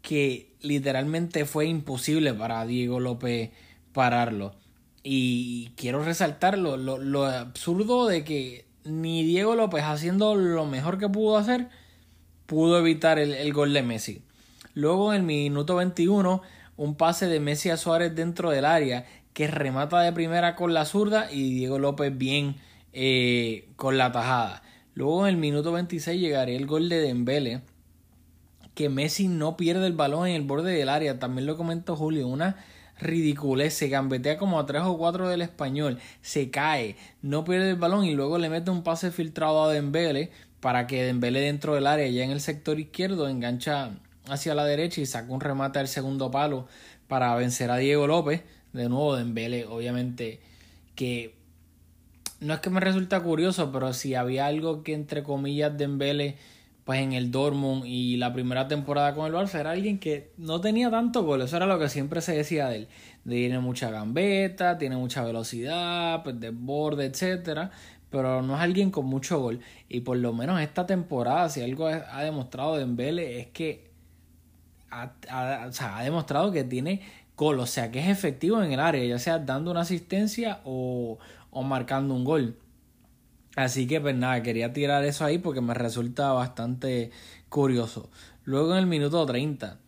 que 0.02 0.54
literalmente 0.60 1.46
fue 1.46 1.66
imposible 1.66 2.34
para 2.34 2.66
Diego 2.66 3.00
López 3.00 3.50
pararlo. 3.92 4.54
Y 5.08 5.68
quiero 5.76 6.02
resaltar 6.02 6.58
lo, 6.58 7.26
absurdo 7.26 8.08
de 8.08 8.24
que 8.24 8.64
ni 8.82 9.22
Diego 9.22 9.54
López 9.54 9.84
haciendo 9.84 10.34
lo 10.34 10.66
mejor 10.66 10.98
que 10.98 11.08
pudo 11.08 11.36
hacer, 11.36 11.68
pudo 12.46 12.76
evitar 12.76 13.20
el, 13.20 13.52
gol 13.52 13.72
de 13.72 13.84
Messi. 13.84 14.22
Luego 14.74 15.12
en 15.12 15.20
el 15.20 15.22
minuto 15.22 15.76
21, 15.76 16.42
un 16.76 16.96
pase 16.96 17.28
de 17.28 17.38
Messi 17.38 17.70
a 17.70 17.76
Suárez 17.76 18.16
dentro 18.16 18.50
del 18.50 18.64
área 18.64 19.06
que 19.32 19.46
remata 19.46 20.00
de 20.00 20.12
primera 20.12 20.56
con 20.56 20.74
la 20.74 20.84
zurda 20.84 21.30
y 21.30 21.54
Diego 21.54 21.78
López 21.78 22.18
bien 22.18 22.56
eh, 22.92 23.68
con 23.76 23.98
la 23.98 24.10
tajada. 24.10 24.64
Luego 24.94 25.28
en 25.28 25.36
el 25.36 25.40
minuto 25.40 25.70
26 25.70 26.20
llegaría 26.20 26.56
el 26.56 26.66
gol 26.66 26.88
de 26.88 26.98
Dembele 26.98 27.60
que 28.74 28.88
Messi 28.88 29.28
no 29.28 29.56
pierde 29.56 29.86
el 29.86 29.92
balón 29.92 30.26
en 30.26 30.34
el 30.34 30.42
borde 30.42 30.72
del 30.72 30.88
área. 30.88 31.20
También 31.20 31.46
lo 31.46 31.56
comentó 31.56 31.94
Julio, 31.94 32.26
una 32.26 32.56
ridiculez, 32.98 33.74
se 33.74 33.88
gambetea 33.88 34.38
como 34.38 34.58
a 34.58 34.66
tres 34.66 34.82
o 34.84 34.96
cuatro 34.96 35.28
del 35.28 35.42
español, 35.42 35.98
se 36.22 36.50
cae, 36.50 36.96
no 37.22 37.44
pierde 37.44 37.70
el 37.70 37.76
balón 37.76 38.04
y 38.04 38.14
luego 38.14 38.38
le 38.38 38.48
mete 38.48 38.70
un 38.70 38.82
pase 38.82 39.10
filtrado 39.10 39.64
a 39.64 39.72
Dembele 39.72 40.30
para 40.60 40.86
que 40.86 41.04
Dembele 41.04 41.40
dentro 41.40 41.74
del 41.74 41.86
área, 41.86 42.08
ya 42.08 42.24
en 42.24 42.30
el 42.30 42.40
sector 42.40 42.80
izquierdo, 42.80 43.28
engancha 43.28 43.90
hacia 44.28 44.54
la 44.54 44.64
derecha 44.64 45.00
y 45.00 45.06
saca 45.06 45.32
un 45.32 45.40
remate 45.40 45.78
al 45.78 45.88
segundo 45.88 46.30
palo 46.30 46.66
para 47.08 47.34
vencer 47.36 47.70
a 47.70 47.76
Diego 47.76 48.06
López. 48.06 48.42
De 48.72 48.88
nuevo, 48.88 49.16
Dembele, 49.16 49.66
obviamente, 49.66 50.40
que 50.94 51.34
no 52.40 52.54
es 52.54 52.60
que 52.60 52.70
me 52.70 52.80
resulta 52.80 53.20
curioso, 53.20 53.72
pero 53.72 53.92
si 53.92 54.14
había 54.14 54.46
algo 54.46 54.82
que 54.82 54.94
entre 54.94 55.22
comillas 55.22 55.76
Dembele 55.76 56.36
pues 56.86 57.00
en 57.00 57.14
el 57.14 57.32
Dortmund 57.32 57.84
y 57.84 58.16
la 58.16 58.32
primera 58.32 58.68
temporada 58.68 59.12
con 59.12 59.26
el 59.26 59.32
Barça 59.32 59.58
era 59.58 59.72
alguien 59.72 59.98
que 59.98 60.30
no 60.36 60.60
tenía 60.60 60.88
tanto 60.88 61.24
gol, 61.24 61.42
eso 61.42 61.56
era 61.56 61.66
lo 61.66 61.80
que 61.80 61.88
siempre 61.88 62.20
se 62.20 62.36
decía 62.36 62.68
de 62.68 62.76
él, 62.76 62.88
tiene 63.28 63.58
mucha 63.58 63.90
gambeta, 63.90 64.78
tiene 64.78 64.96
mucha 64.96 65.24
velocidad, 65.24 66.22
pues 66.22 66.36
borde, 66.52 67.06
etcétera, 67.06 67.72
pero 68.08 68.40
no 68.40 68.54
es 68.54 68.60
alguien 68.60 68.92
con 68.92 69.04
mucho 69.06 69.40
gol. 69.40 69.60
Y 69.88 70.02
por 70.02 70.16
lo 70.16 70.32
menos 70.32 70.60
esta 70.60 70.86
temporada 70.86 71.48
si 71.48 71.60
algo 71.60 71.88
ha 71.88 72.22
demostrado 72.22 72.76
Dembele 72.76 73.40
es 73.40 73.48
que 73.48 73.90
ha, 74.92 75.12
ha 75.28 76.02
demostrado 76.04 76.52
que 76.52 76.62
tiene 76.62 77.02
gol, 77.36 77.58
o 77.58 77.66
sea 77.66 77.90
que 77.90 77.98
es 77.98 78.08
efectivo 78.08 78.62
en 78.62 78.70
el 78.70 78.78
área, 78.78 79.04
ya 79.04 79.18
sea 79.18 79.40
dando 79.40 79.72
una 79.72 79.80
asistencia 79.80 80.60
o, 80.64 81.18
o 81.50 81.62
marcando 81.64 82.14
un 82.14 82.22
gol. 82.22 82.56
Así 83.56 83.86
que 83.86 84.02
pues 84.02 84.14
nada, 84.14 84.42
quería 84.42 84.74
tirar 84.74 85.02
eso 85.04 85.24
ahí 85.24 85.38
porque 85.38 85.62
me 85.62 85.72
resulta 85.72 86.30
bastante 86.32 87.10
curioso. 87.48 88.10
Luego 88.44 88.72
en 88.72 88.80
el 88.80 88.86
minuto 88.86 89.24
30, 89.24 89.78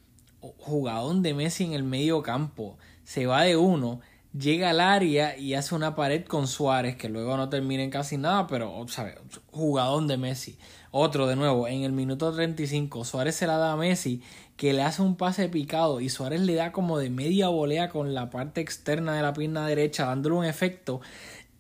jugador 0.41 1.17
de 1.17 1.35
Messi 1.35 1.65
en 1.65 1.75
el 1.75 1.83
medio 1.83 2.23
campo, 2.23 2.79
se 3.05 3.27
va 3.27 3.43
de 3.43 3.59
uno, 3.59 4.01
llega 4.33 4.71
al 4.71 4.81
área 4.81 5.37
y 5.37 5.53
hace 5.53 5.75
una 5.75 5.95
pared 5.95 6.25
con 6.25 6.49
Suárez, 6.49 6.97
que 6.97 7.11
luego 7.11 7.37
no 7.37 7.51
termina 7.51 7.83
en 7.83 7.91
casi 7.91 8.17
nada, 8.17 8.47
pero 8.47 8.87
¿sabe? 8.89 9.17
jugador 9.51 10.07
de 10.07 10.17
Messi. 10.17 10.59
Otro 10.91 11.27
de 11.27 11.37
nuevo, 11.37 11.69
en 11.69 11.83
el 11.83 11.93
minuto 11.93 12.33
35, 12.33 13.05
Suárez 13.05 13.35
se 13.35 13.47
la 13.47 13.59
da 13.59 13.73
a 13.73 13.77
Messi, 13.77 14.23
que 14.57 14.73
le 14.73 14.83
hace 14.83 15.03
un 15.03 15.15
pase 15.15 15.47
picado 15.51 16.01
y 16.01 16.09
Suárez 16.09 16.41
le 16.41 16.55
da 16.55 16.73
como 16.73 16.99
de 16.99 17.11
media 17.11 17.49
volea 17.49 17.91
con 17.91 18.15
la 18.15 18.31
parte 18.31 18.63
externa 18.63 19.15
de 19.15 19.21
la 19.21 19.35
pierna 19.35 19.67
derecha, 19.67 20.07
dándole 20.07 20.37
un 20.37 20.47
efecto 20.47 21.03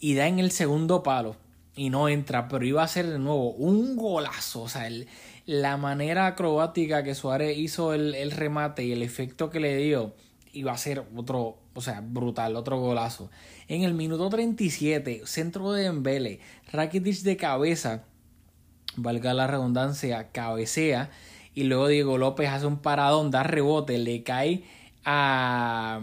y 0.00 0.14
da 0.14 0.26
en 0.26 0.38
el 0.38 0.52
segundo 0.52 1.02
palo 1.02 1.36
y 1.78 1.90
no 1.90 2.08
entra, 2.08 2.48
pero 2.48 2.66
iba 2.66 2.82
a 2.82 2.88
ser 2.88 3.06
de 3.06 3.18
nuevo 3.20 3.52
un 3.52 3.96
golazo. 3.96 4.62
O 4.62 4.68
sea, 4.68 4.88
el, 4.88 5.06
la 5.46 5.76
manera 5.76 6.26
acrobática 6.26 7.04
que 7.04 7.14
Suárez 7.14 7.56
hizo 7.56 7.94
el, 7.94 8.16
el, 8.16 8.32
remate 8.32 8.84
y 8.84 8.92
el 8.92 9.02
efecto 9.02 9.48
que 9.48 9.60
le 9.60 9.76
dio 9.76 10.12
iba 10.52 10.72
a 10.72 10.78
ser 10.78 11.04
otro, 11.14 11.58
o 11.74 11.80
sea, 11.80 12.00
brutal, 12.00 12.56
otro 12.56 12.80
golazo. 12.80 13.30
En 13.68 13.82
el 13.82 13.94
minuto 13.94 14.28
37, 14.28 15.22
centro 15.24 15.72
de 15.72 15.86
Embele, 15.86 16.40
Rakitic 16.72 17.20
de 17.20 17.36
cabeza, 17.36 18.04
valga 18.96 19.32
la 19.34 19.46
redundancia, 19.46 20.32
cabecea 20.32 21.10
y 21.54 21.64
luego 21.64 21.86
Diego 21.86 22.18
López 22.18 22.48
hace 22.48 22.66
un 22.66 22.78
paradón, 22.78 23.30
da 23.30 23.44
rebote, 23.44 23.98
le 23.98 24.24
cae 24.24 24.64
a 25.04 26.00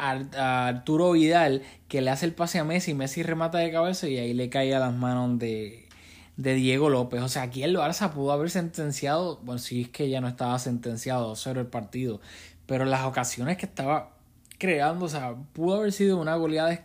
Arturo 0.00 1.12
Vidal 1.12 1.62
que 1.88 2.00
le 2.00 2.10
hace 2.10 2.26
el 2.26 2.34
pase 2.34 2.58
a 2.58 2.64
Messi, 2.64 2.94
Messi 2.94 3.22
remata 3.22 3.58
de 3.58 3.70
cabeza 3.70 4.08
y 4.08 4.18
ahí 4.18 4.34
le 4.34 4.48
cae 4.48 4.74
a 4.74 4.78
las 4.78 4.94
manos 4.94 5.38
de, 5.38 5.88
de 6.36 6.54
Diego 6.54 6.90
López. 6.90 7.22
O 7.22 7.28
sea, 7.28 7.42
aquí 7.42 7.62
el 7.62 7.76
Barça 7.76 8.10
pudo 8.12 8.32
haber 8.32 8.50
sentenciado, 8.50 9.38
bueno, 9.42 9.58
si 9.58 9.82
es 9.82 9.88
que 9.88 10.08
ya 10.08 10.20
no 10.20 10.28
estaba 10.28 10.58
sentenciado, 10.58 11.36
cero 11.36 11.60
el 11.60 11.66
partido, 11.66 12.20
pero 12.66 12.84
las 12.84 13.04
ocasiones 13.04 13.56
que 13.56 13.66
estaba 13.66 14.14
creando, 14.58 15.06
o 15.06 15.08
sea, 15.08 15.34
pudo 15.52 15.76
haber 15.76 15.92
sido 15.92 16.18
una 16.18 16.36
goleada 16.36 16.84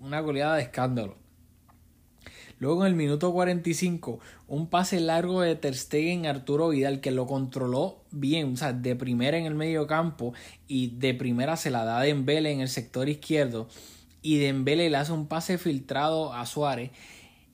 una 0.00 0.20
goleada 0.20 0.56
de 0.56 0.62
escándalo. 0.62 1.16
Luego 2.58 2.84
en 2.84 2.92
el 2.92 2.96
minuto 2.96 3.32
45, 3.32 4.20
un 4.48 4.68
pase 4.68 5.00
largo 5.00 5.40
de 5.40 5.56
Ter 5.56 5.74
Stegen 5.74 6.26
Arturo 6.26 6.68
Vidal 6.68 7.00
que 7.00 7.10
lo 7.10 7.26
controló 7.26 8.04
bien, 8.10 8.54
o 8.54 8.56
sea, 8.56 8.72
de 8.72 8.96
primera 8.96 9.36
en 9.38 9.46
el 9.46 9.54
medio 9.54 9.86
campo 9.86 10.34
y 10.68 10.88
de 10.98 11.14
primera 11.14 11.56
se 11.56 11.70
la 11.70 11.84
da 11.84 11.98
a 11.98 12.02
Dembele 12.02 12.52
en 12.52 12.60
el 12.60 12.68
sector 12.68 13.08
izquierdo. 13.08 13.68
Y 14.22 14.38
Dembele 14.38 14.88
le 14.88 14.96
hace 14.96 15.12
un 15.12 15.26
pase 15.26 15.58
filtrado 15.58 16.32
a 16.32 16.46
Suárez. 16.46 16.90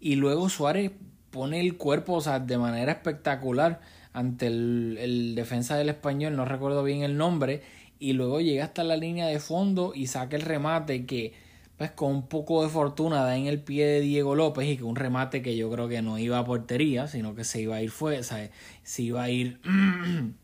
Y 0.01 0.17
luego 0.17 0.49
Suárez 0.49 0.93
pone 1.31 1.61
el 1.61 1.77
cuerpo, 1.77 2.15
o 2.15 2.21
sea, 2.21 2.39
de 2.39 2.59
manera 2.59 2.93
espectacular 2.93 3.81
ante 4.13 4.47
el, 4.47 4.97
el 5.01 5.35
defensa 5.35 5.77
del 5.77 5.89
español, 5.89 6.37
no 6.37 6.45
recuerdo 6.45 6.83
bien 6.83 7.03
el 7.03 7.17
nombre, 7.17 7.63
y 7.99 8.15
luego 8.15 8.41
llega 8.41 8.65
hasta 8.65 8.83
la 8.83 8.97
línea 8.97 9.27
de 9.27 9.39
fondo 9.39 9.93
y 9.95 10.07
saca 10.07 10.37
el 10.37 10.43
remate 10.43 11.07
que 11.07 11.35
pues 11.81 11.93
con 11.93 12.13
un 12.13 12.29
poco 12.29 12.63
de 12.63 12.69
fortuna 12.69 13.25
da 13.25 13.39
en 13.39 13.47
el 13.47 13.63
pie 13.63 13.87
de 13.87 14.01
Diego 14.03 14.35
López 14.35 14.69
y 14.69 14.77
que 14.77 14.85
un 14.85 14.97
remate 14.97 15.41
que 15.41 15.57
yo 15.57 15.71
creo 15.71 15.89
que 15.89 16.03
no 16.03 16.19
iba 16.19 16.39
a 16.39 16.45
portería, 16.45 17.07
sino 17.07 17.35
que 17.35 17.43
se 17.43 17.63
iba 17.63 17.77
a 17.77 17.81
ir 17.81 17.91
fue, 17.91 18.19
o 18.19 18.23
sea, 18.23 18.51
se 18.83 19.01
iba 19.01 19.23
a 19.23 19.31
ir 19.31 19.63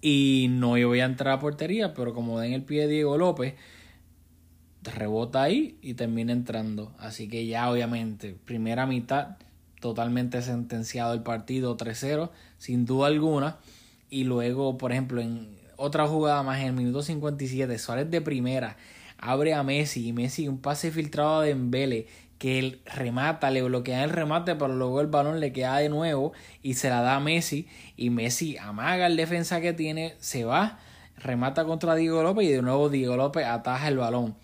y 0.00 0.46
no 0.50 0.78
iba 0.78 0.92
a 0.92 1.04
entrar 1.04 1.34
a 1.34 1.40
portería, 1.40 1.94
pero 1.94 2.14
como 2.14 2.38
da 2.38 2.46
en 2.46 2.52
el 2.52 2.62
pie 2.62 2.82
de 2.82 2.92
Diego 2.92 3.18
López, 3.18 3.54
rebota 4.84 5.42
ahí 5.42 5.80
y 5.82 5.94
termina 5.94 6.30
entrando. 6.32 6.94
Así 7.00 7.26
que 7.26 7.46
ya 7.46 7.68
obviamente, 7.68 8.36
primera 8.44 8.86
mitad, 8.86 9.36
totalmente 9.80 10.42
sentenciado 10.42 11.12
el 11.12 11.24
partido 11.24 11.76
3-0, 11.76 12.30
sin 12.56 12.86
duda 12.86 13.08
alguna. 13.08 13.58
Y 14.10 14.22
luego, 14.22 14.78
por 14.78 14.92
ejemplo, 14.92 15.20
en 15.20 15.58
otra 15.76 16.06
jugada 16.06 16.44
más 16.44 16.60
en 16.60 16.66
el 16.66 16.72
minuto 16.72 17.02
57, 17.02 17.76
Suárez 17.80 18.08
de 18.12 18.20
primera 18.20 18.76
abre 19.22 19.54
a 19.54 19.62
Messi 19.62 20.08
y 20.08 20.12
Messi 20.12 20.48
un 20.48 20.60
pase 20.60 20.90
filtrado 20.90 21.40
a 21.40 21.44
Dembele 21.44 22.08
que 22.38 22.58
él 22.58 22.80
remata, 22.84 23.52
le 23.52 23.62
bloquea 23.62 24.02
el 24.02 24.10
remate, 24.10 24.56
pero 24.56 24.74
luego 24.74 25.00
el 25.00 25.06
balón 25.06 25.38
le 25.38 25.52
queda 25.52 25.76
de 25.78 25.88
nuevo 25.88 26.32
y 26.60 26.74
se 26.74 26.90
la 26.90 27.00
da 27.00 27.14
a 27.14 27.20
Messi 27.20 27.68
y 27.96 28.10
Messi 28.10 28.56
amaga 28.56 29.06
el 29.06 29.16
defensa 29.16 29.60
que 29.60 29.72
tiene, 29.72 30.16
se 30.18 30.44
va, 30.44 30.80
remata 31.16 31.64
contra 31.64 31.94
Diego 31.94 32.20
López 32.24 32.48
y 32.48 32.52
de 32.52 32.60
nuevo 32.60 32.88
Diego 32.88 33.16
López 33.16 33.46
ataja 33.46 33.86
el 33.86 33.98
balón. 33.98 34.34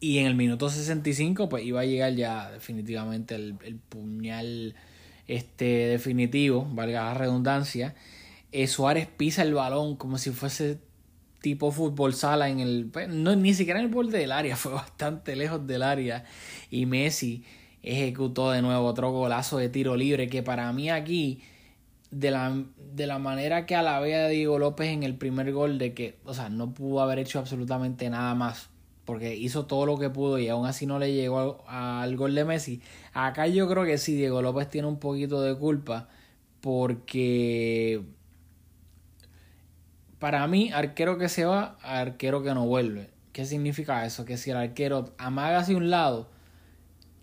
Y 0.00 0.18
en 0.18 0.26
el 0.26 0.36
minuto 0.36 0.70
65 0.70 1.50
pues 1.50 1.64
iba 1.64 1.82
a 1.82 1.84
llegar 1.84 2.14
ya 2.14 2.50
definitivamente 2.50 3.34
el, 3.34 3.56
el 3.62 3.76
puñal 3.76 4.74
este 5.28 5.64
definitivo, 5.64 6.66
valga 6.72 7.04
la 7.04 7.14
redundancia. 7.14 7.94
Eh, 8.52 8.68
Suárez 8.68 9.06
pisa 9.06 9.42
el 9.42 9.52
balón 9.52 9.96
como 9.96 10.16
si 10.16 10.30
fuese 10.30 10.78
tipo 11.44 11.70
fútbol 11.70 12.14
sala 12.14 12.48
en 12.48 12.58
el 12.58 12.88
pues, 12.90 13.06
no 13.06 13.36
ni 13.36 13.52
siquiera 13.52 13.78
en 13.78 13.84
el 13.84 13.92
borde 13.92 14.16
del 14.18 14.32
área 14.32 14.56
fue 14.64 14.72
bastante 14.72 15.36
lejos 15.36 15.66
del 15.66 15.82
área. 15.82 16.24
Y 16.70 16.86
Messi 16.86 17.44
ejecutó 17.82 18.50
de 18.50 18.62
nuevo 18.62 18.86
otro 18.86 19.12
golazo 19.12 19.58
de 19.58 19.68
tiro 19.68 19.94
libre 19.94 20.30
que 20.30 20.42
para 20.42 20.72
mí 20.72 20.88
aquí 20.88 21.42
de 22.10 22.30
la, 22.30 22.64
de 22.94 23.06
la 23.06 23.18
manera 23.18 23.66
que 23.66 23.76
alabé 23.76 24.14
a 24.14 24.28
Diego 24.28 24.58
López 24.58 24.88
en 24.88 25.02
el 25.02 25.16
primer 25.16 25.52
gol 25.52 25.76
de 25.76 25.92
que 25.92 26.16
o 26.24 26.32
sea 26.32 26.48
no 26.48 26.72
pudo 26.72 27.02
haber 27.02 27.18
hecho 27.18 27.38
absolutamente 27.38 28.08
nada 28.08 28.34
más 28.34 28.70
porque 29.04 29.36
hizo 29.36 29.66
todo 29.66 29.84
lo 29.84 29.98
que 29.98 30.08
pudo 30.08 30.38
y 30.38 30.48
aún 30.48 30.64
así 30.66 30.86
no 30.86 30.98
le 30.98 31.12
llegó 31.12 31.62
al 31.68 32.16
gol 32.16 32.34
de 32.34 32.46
Messi. 32.46 32.80
Acá 33.12 33.48
yo 33.48 33.68
creo 33.68 33.84
que 33.84 33.98
sí 33.98 34.14
Diego 34.14 34.40
López 34.40 34.70
tiene 34.70 34.88
un 34.88 34.98
poquito 34.98 35.42
de 35.42 35.54
culpa 35.58 36.08
porque 36.62 38.02
para 40.24 40.46
mí, 40.46 40.70
arquero 40.72 41.18
que 41.18 41.28
se 41.28 41.44
va, 41.44 41.76
arquero 41.82 42.42
que 42.42 42.54
no 42.54 42.64
vuelve. 42.64 43.10
¿Qué 43.34 43.44
significa 43.44 44.06
eso? 44.06 44.24
Que 44.24 44.38
si 44.38 44.50
el 44.50 44.56
arquero 44.56 45.12
amaga 45.18 45.58
hacia 45.58 45.76
un 45.76 45.90
lado 45.90 46.30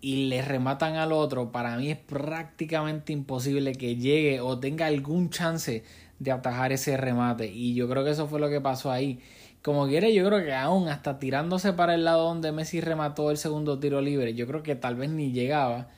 y 0.00 0.28
le 0.28 0.40
rematan 0.40 0.94
al 0.94 1.10
otro, 1.10 1.50
para 1.50 1.76
mí 1.78 1.90
es 1.90 1.98
prácticamente 1.98 3.12
imposible 3.12 3.72
que 3.72 3.96
llegue 3.96 4.40
o 4.40 4.60
tenga 4.60 4.86
algún 4.86 5.30
chance 5.30 5.82
de 6.20 6.30
atajar 6.30 6.70
ese 6.70 6.96
remate. 6.96 7.50
Y 7.50 7.74
yo 7.74 7.88
creo 7.88 8.04
que 8.04 8.12
eso 8.12 8.28
fue 8.28 8.38
lo 8.38 8.48
que 8.48 8.60
pasó 8.60 8.92
ahí. 8.92 9.18
Como 9.62 9.88
quiere, 9.88 10.14
yo 10.14 10.24
creo 10.24 10.44
que 10.44 10.54
aún 10.54 10.86
hasta 10.86 11.18
tirándose 11.18 11.72
para 11.72 11.96
el 11.96 12.04
lado 12.04 12.28
donde 12.28 12.52
Messi 12.52 12.80
remató 12.80 13.32
el 13.32 13.36
segundo 13.36 13.80
tiro 13.80 14.00
libre, 14.00 14.34
yo 14.34 14.46
creo 14.46 14.62
que 14.62 14.76
tal 14.76 14.94
vez 14.94 15.10
ni 15.10 15.32
llegaba. 15.32 15.88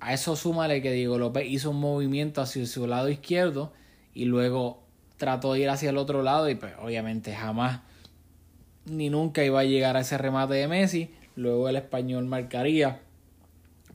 A 0.00 0.14
eso 0.14 0.34
súmale 0.34 0.80
que 0.80 0.92
Diego 0.92 1.18
López 1.18 1.44
hizo 1.46 1.72
un 1.72 1.80
movimiento 1.80 2.40
hacia 2.40 2.64
su 2.64 2.86
lado 2.86 3.10
izquierdo 3.10 3.74
y 4.14 4.24
luego 4.24 4.85
trató 5.16 5.54
de 5.54 5.60
ir 5.60 5.70
hacia 5.70 5.90
el 5.90 5.96
otro 5.96 6.22
lado 6.22 6.48
y 6.48 6.54
pues 6.54 6.74
obviamente 6.80 7.34
jamás 7.34 7.80
ni 8.86 9.10
nunca 9.10 9.44
iba 9.44 9.60
a 9.60 9.64
llegar 9.64 9.96
a 9.96 10.00
ese 10.00 10.18
remate 10.18 10.54
de 10.54 10.68
Messi. 10.68 11.10
Luego 11.34 11.68
el 11.68 11.76
español 11.76 12.24
marcaría 12.26 13.00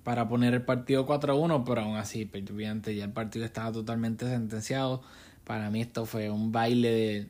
para 0.03 0.27
poner 0.27 0.53
el 0.53 0.63
partido 0.63 1.07
4-1, 1.07 1.63
pero 1.65 1.81
aún 1.81 1.97
así, 1.97 2.25
pues, 2.25 2.43
obviamente 2.51 2.95
ya 2.95 3.05
el 3.05 3.11
partido 3.11 3.45
estaba 3.45 3.71
totalmente 3.71 4.27
sentenciado. 4.27 5.01
Para 5.43 5.69
mí 5.69 5.81
esto 5.81 6.05
fue 6.05 6.29
un 6.29 6.51
baile 6.51 6.91
de, 6.91 7.27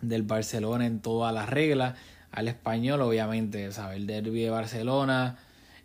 del 0.00 0.22
Barcelona 0.22 0.86
en 0.86 1.00
todas 1.00 1.32
las 1.32 1.48
reglas. 1.48 1.96
Al 2.32 2.48
español, 2.48 3.00
obviamente, 3.02 3.72
sabe 3.72 3.96
el 3.96 4.06
derby 4.06 4.42
de 4.42 4.50
Barcelona, 4.50 5.38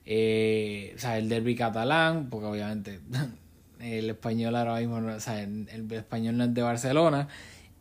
eh, 0.05 0.93
sabe 0.97 1.19
el 1.19 1.29
derby 1.29 1.55
catalán, 1.55 2.29
porque 2.29 2.45
obviamente 2.47 2.99
el 3.79 4.09
español 4.09 4.55
ahora 4.55 4.79
mismo, 4.79 4.97
o 4.97 5.19
sea, 5.19 5.41
el, 5.41 5.91
español 5.91 6.37
no 6.37 6.45
es 6.45 6.53
de 6.53 6.61
Barcelona. 6.61 7.27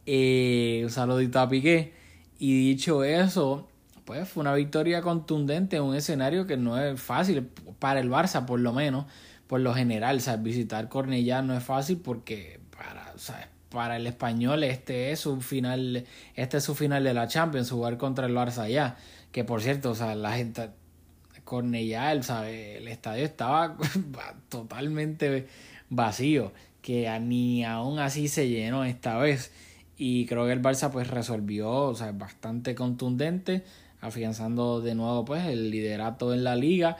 Eh, 0.06 0.80
un 0.84 0.90
saludito 0.90 1.40
a 1.40 1.48
Piqué. 1.48 1.92
Y 2.38 2.68
dicho 2.68 3.04
eso, 3.04 3.68
pues 4.04 4.28
fue 4.28 4.42
una 4.42 4.54
victoria 4.54 5.02
contundente 5.02 5.76
en 5.76 5.82
un 5.82 5.94
escenario 5.94 6.46
que 6.46 6.56
no 6.56 6.78
es 6.78 7.00
fácil 7.00 7.48
para 7.78 8.00
el 8.00 8.10
Barça, 8.10 8.44
por 8.44 8.60
lo 8.60 8.72
menos, 8.72 9.06
por 9.46 9.60
lo 9.60 9.74
general. 9.74 10.16
O 10.16 10.20
sea, 10.20 10.36
visitar 10.36 10.88
Cornellá 10.88 11.42
no 11.42 11.56
es 11.56 11.64
fácil 11.64 11.98
porque 11.98 12.60
para, 12.76 13.12
o 13.14 13.18
sea, 13.18 13.48
para 13.70 13.96
el 13.96 14.06
español 14.06 14.64
este 14.64 15.12
es 15.12 15.20
su 15.20 15.40
final, 15.40 16.04
este 16.34 16.58
es 16.58 16.64
su 16.64 16.74
final 16.74 17.04
de 17.04 17.14
la 17.14 17.28
Champions, 17.28 17.70
jugar 17.70 17.96
contra 17.96 18.26
el 18.26 18.34
Barça 18.34 18.62
allá. 18.62 18.96
Que 19.32 19.44
por 19.44 19.62
cierto, 19.62 19.90
o 19.90 19.94
sea, 19.94 20.14
la 20.14 20.32
gente 20.32 20.70
Cornellá, 21.44 22.22
¿sabe? 22.22 22.78
el 22.78 22.88
estadio 22.88 23.24
estaba 23.24 23.76
totalmente 24.48 25.46
vacío, 25.96 26.52
que 26.82 27.08
ni 27.20 27.64
aún 27.64 27.98
así 27.98 28.28
se 28.28 28.48
llenó 28.48 28.84
esta 28.84 29.18
vez. 29.18 29.50
Y 29.96 30.26
creo 30.26 30.46
que 30.46 30.52
el 30.52 30.62
Barça 30.62 30.90
pues 30.90 31.08
resolvió, 31.08 31.70
o 31.70 31.94
sea, 31.94 32.12
bastante 32.12 32.74
contundente, 32.74 33.64
afianzando 34.00 34.80
de 34.80 34.94
nuevo 34.94 35.24
pues 35.24 35.44
el 35.46 35.70
liderato 35.70 36.34
en 36.34 36.44
la 36.44 36.56
liga. 36.56 36.96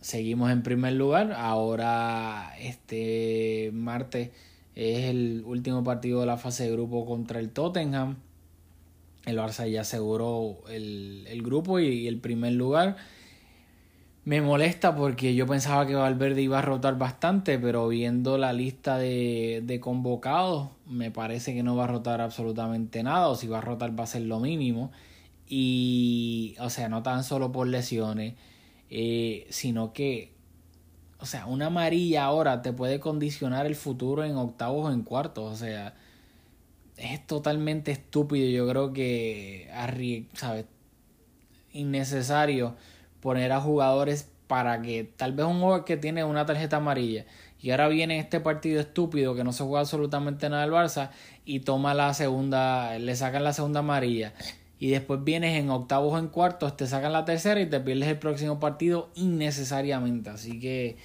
Seguimos 0.00 0.50
en 0.50 0.62
primer 0.62 0.94
lugar. 0.94 1.32
Ahora 1.32 2.54
este 2.58 3.70
martes 3.74 4.30
es 4.74 5.10
el 5.10 5.42
último 5.44 5.84
partido 5.84 6.20
de 6.20 6.26
la 6.26 6.38
fase 6.38 6.64
de 6.64 6.72
grupo 6.72 7.04
contra 7.04 7.40
el 7.40 7.50
Tottenham. 7.50 8.16
El 9.26 9.36
Barça 9.38 9.68
ya 9.68 9.82
aseguró 9.82 10.62
el, 10.70 11.26
el 11.28 11.42
grupo 11.42 11.78
y 11.80 12.06
el 12.06 12.18
primer 12.18 12.52
lugar. 12.52 12.96
Me 14.24 14.42
molesta 14.42 14.94
porque 14.94 15.34
yo 15.34 15.46
pensaba 15.46 15.86
que 15.86 15.94
Valverde 15.94 16.42
iba 16.42 16.58
a 16.58 16.62
rotar 16.62 16.98
bastante, 16.98 17.58
pero 17.58 17.88
viendo 17.88 18.36
la 18.36 18.52
lista 18.52 18.98
de, 18.98 19.62
de, 19.64 19.80
convocados, 19.80 20.68
me 20.86 21.10
parece 21.10 21.54
que 21.54 21.62
no 21.62 21.74
va 21.74 21.84
a 21.84 21.86
rotar 21.86 22.20
absolutamente 22.20 23.02
nada, 23.02 23.28
o 23.28 23.34
si 23.34 23.46
va 23.46 23.58
a 23.58 23.60
rotar 23.62 23.98
va 23.98 24.04
a 24.04 24.06
ser 24.06 24.22
lo 24.22 24.38
mínimo. 24.38 24.92
Y, 25.48 26.54
o 26.60 26.68
sea, 26.70 26.88
no 26.90 27.02
tan 27.02 27.24
solo 27.24 27.50
por 27.50 27.66
lesiones, 27.66 28.34
eh, 28.90 29.46
sino 29.50 29.92
que, 29.94 30.32
o 31.18 31.26
sea, 31.26 31.46
una 31.46 31.66
amarilla 31.66 32.24
ahora 32.24 32.62
te 32.62 32.72
puede 32.72 33.00
condicionar 33.00 33.66
el 33.66 33.74
futuro 33.74 34.24
en 34.24 34.36
octavos 34.36 34.90
o 34.90 34.92
en 34.92 35.02
cuartos, 35.02 35.52
o 35.52 35.56
sea, 35.56 35.94
es 36.98 37.26
totalmente 37.26 37.90
estúpido, 37.92 38.48
yo 38.50 38.68
creo 38.68 38.92
que, 38.92 39.70
¿sabes? 40.34 40.66
Innecesario 41.72 42.76
poner 43.20 43.52
a 43.52 43.60
jugadores 43.60 44.28
para 44.46 44.82
que 44.82 45.04
tal 45.04 45.32
vez 45.32 45.46
un 45.46 45.60
jugador 45.60 45.84
que 45.84 45.96
tiene 45.96 46.24
una 46.24 46.44
tarjeta 46.44 46.78
amarilla 46.78 47.24
y 47.62 47.70
ahora 47.70 47.88
viene 47.88 48.18
este 48.18 48.40
partido 48.40 48.80
estúpido 48.80 49.34
que 49.34 49.44
no 49.44 49.52
se 49.52 49.62
juega 49.62 49.80
absolutamente 49.80 50.48
nada 50.48 50.62
al 50.62 50.70
Barça 50.70 51.10
y 51.44 51.60
toma 51.60 51.94
la 51.94 52.14
segunda, 52.14 52.98
le 52.98 53.14
sacan 53.16 53.44
la 53.44 53.52
segunda 53.52 53.80
amarilla 53.80 54.32
y 54.78 54.90
después 54.90 55.22
vienes 55.22 55.58
en 55.58 55.68
octavos 55.68 56.14
o 56.14 56.18
en 56.18 56.28
cuartos, 56.28 56.76
te 56.76 56.86
sacan 56.86 57.12
la 57.12 57.26
tercera 57.26 57.60
y 57.60 57.66
te 57.66 57.80
pierdes 57.80 58.08
el 58.08 58.18
próximo 58.18 58.58
partido 58.58 59.10
innecesariamente. 59.14 60.30
Así 60.30 60.58
que 60.58 60.96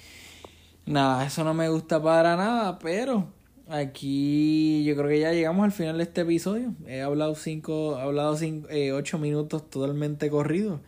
nada, 0.86 1.26
eso 1.26 1.44
no 1.44 1.52
me 1.52 1.68
gusta 1.68 2.02
para 2.02 2.36
nada, 2.36 2.78
pero 2.78 3.28
aquí 3.68 4.82
yo 4.84 4.96
creo 4.96 5.08
que 5.08 5.20
ya 5.20 5.32
llegamos 5.32 5.62
al 5.62 5.72
final 5.72 5.98
de 5.98 6.04
este 6.04 6.22
episodio. 6.22 6.72
He 6.86 7.02
hablado 7.02 7.34
cinco, 7.34 7.98
he 7.98 8.02
hablado 8.02 8.34
cinco, 8.36 8.66
eh, 8.70 8.92
ocho 8.92 9.18
minutos 9.18 9.68
totalmente 9.68 10.30
corridos 10.30 10.80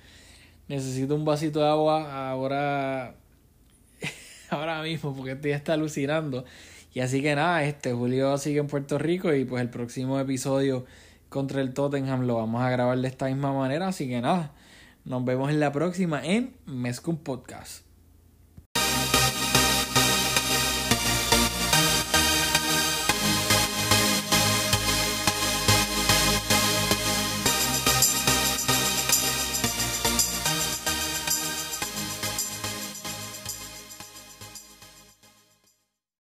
necesito 0.69 1.15
un 1.15 1.25
vasito 1.25 1.61
de 1.61 1.69
agua 1.69 2.31
ahora 2.31 3.15
ahora 4.51 4.83
mismo 4.83 5.15
porque 5.15 5.33
estoy 5.33 5.53
está 5.53 5.75
alucinando. 5.75 6.45
Y 6.95 7.01
así 7.01 7.23
que 7.23 7.35
nada 7.35 7.65
este 7.65 7.93
Julio 7.93 8.39
sigue 8.39 8.61
en 8.61 8.67
Puerto 8.67 8.99
Rico 8.99 9.33
y 9.35 9.45
pues 9.45 9.63
el 9.63 9.71
próximo 9.71 10.19
episodio 10.19 10.85
contra 11.29 11.61
el 11.61 11.75
Tottenham 11.75 12.27
lo 12.27 12.37
vamos 12.37 12.63
a 12.63 12.71
grabar 12.71 12.99
de 12.99 13.09
esta 13.09 13.27
misma 13.27 13.53
manera. 13.53 13.89
Así 13.89 14.09
que 14.09 14.21
nada 14.21 14.53
nos 15.05 15.25
vemos 15.25 15.51
en 15.51 15.61
la 15.61 15.73
próxima 15.73 16.25
en 16.25 16.55
Mezcum 16.67 17.17
Podcast 17.17 17.88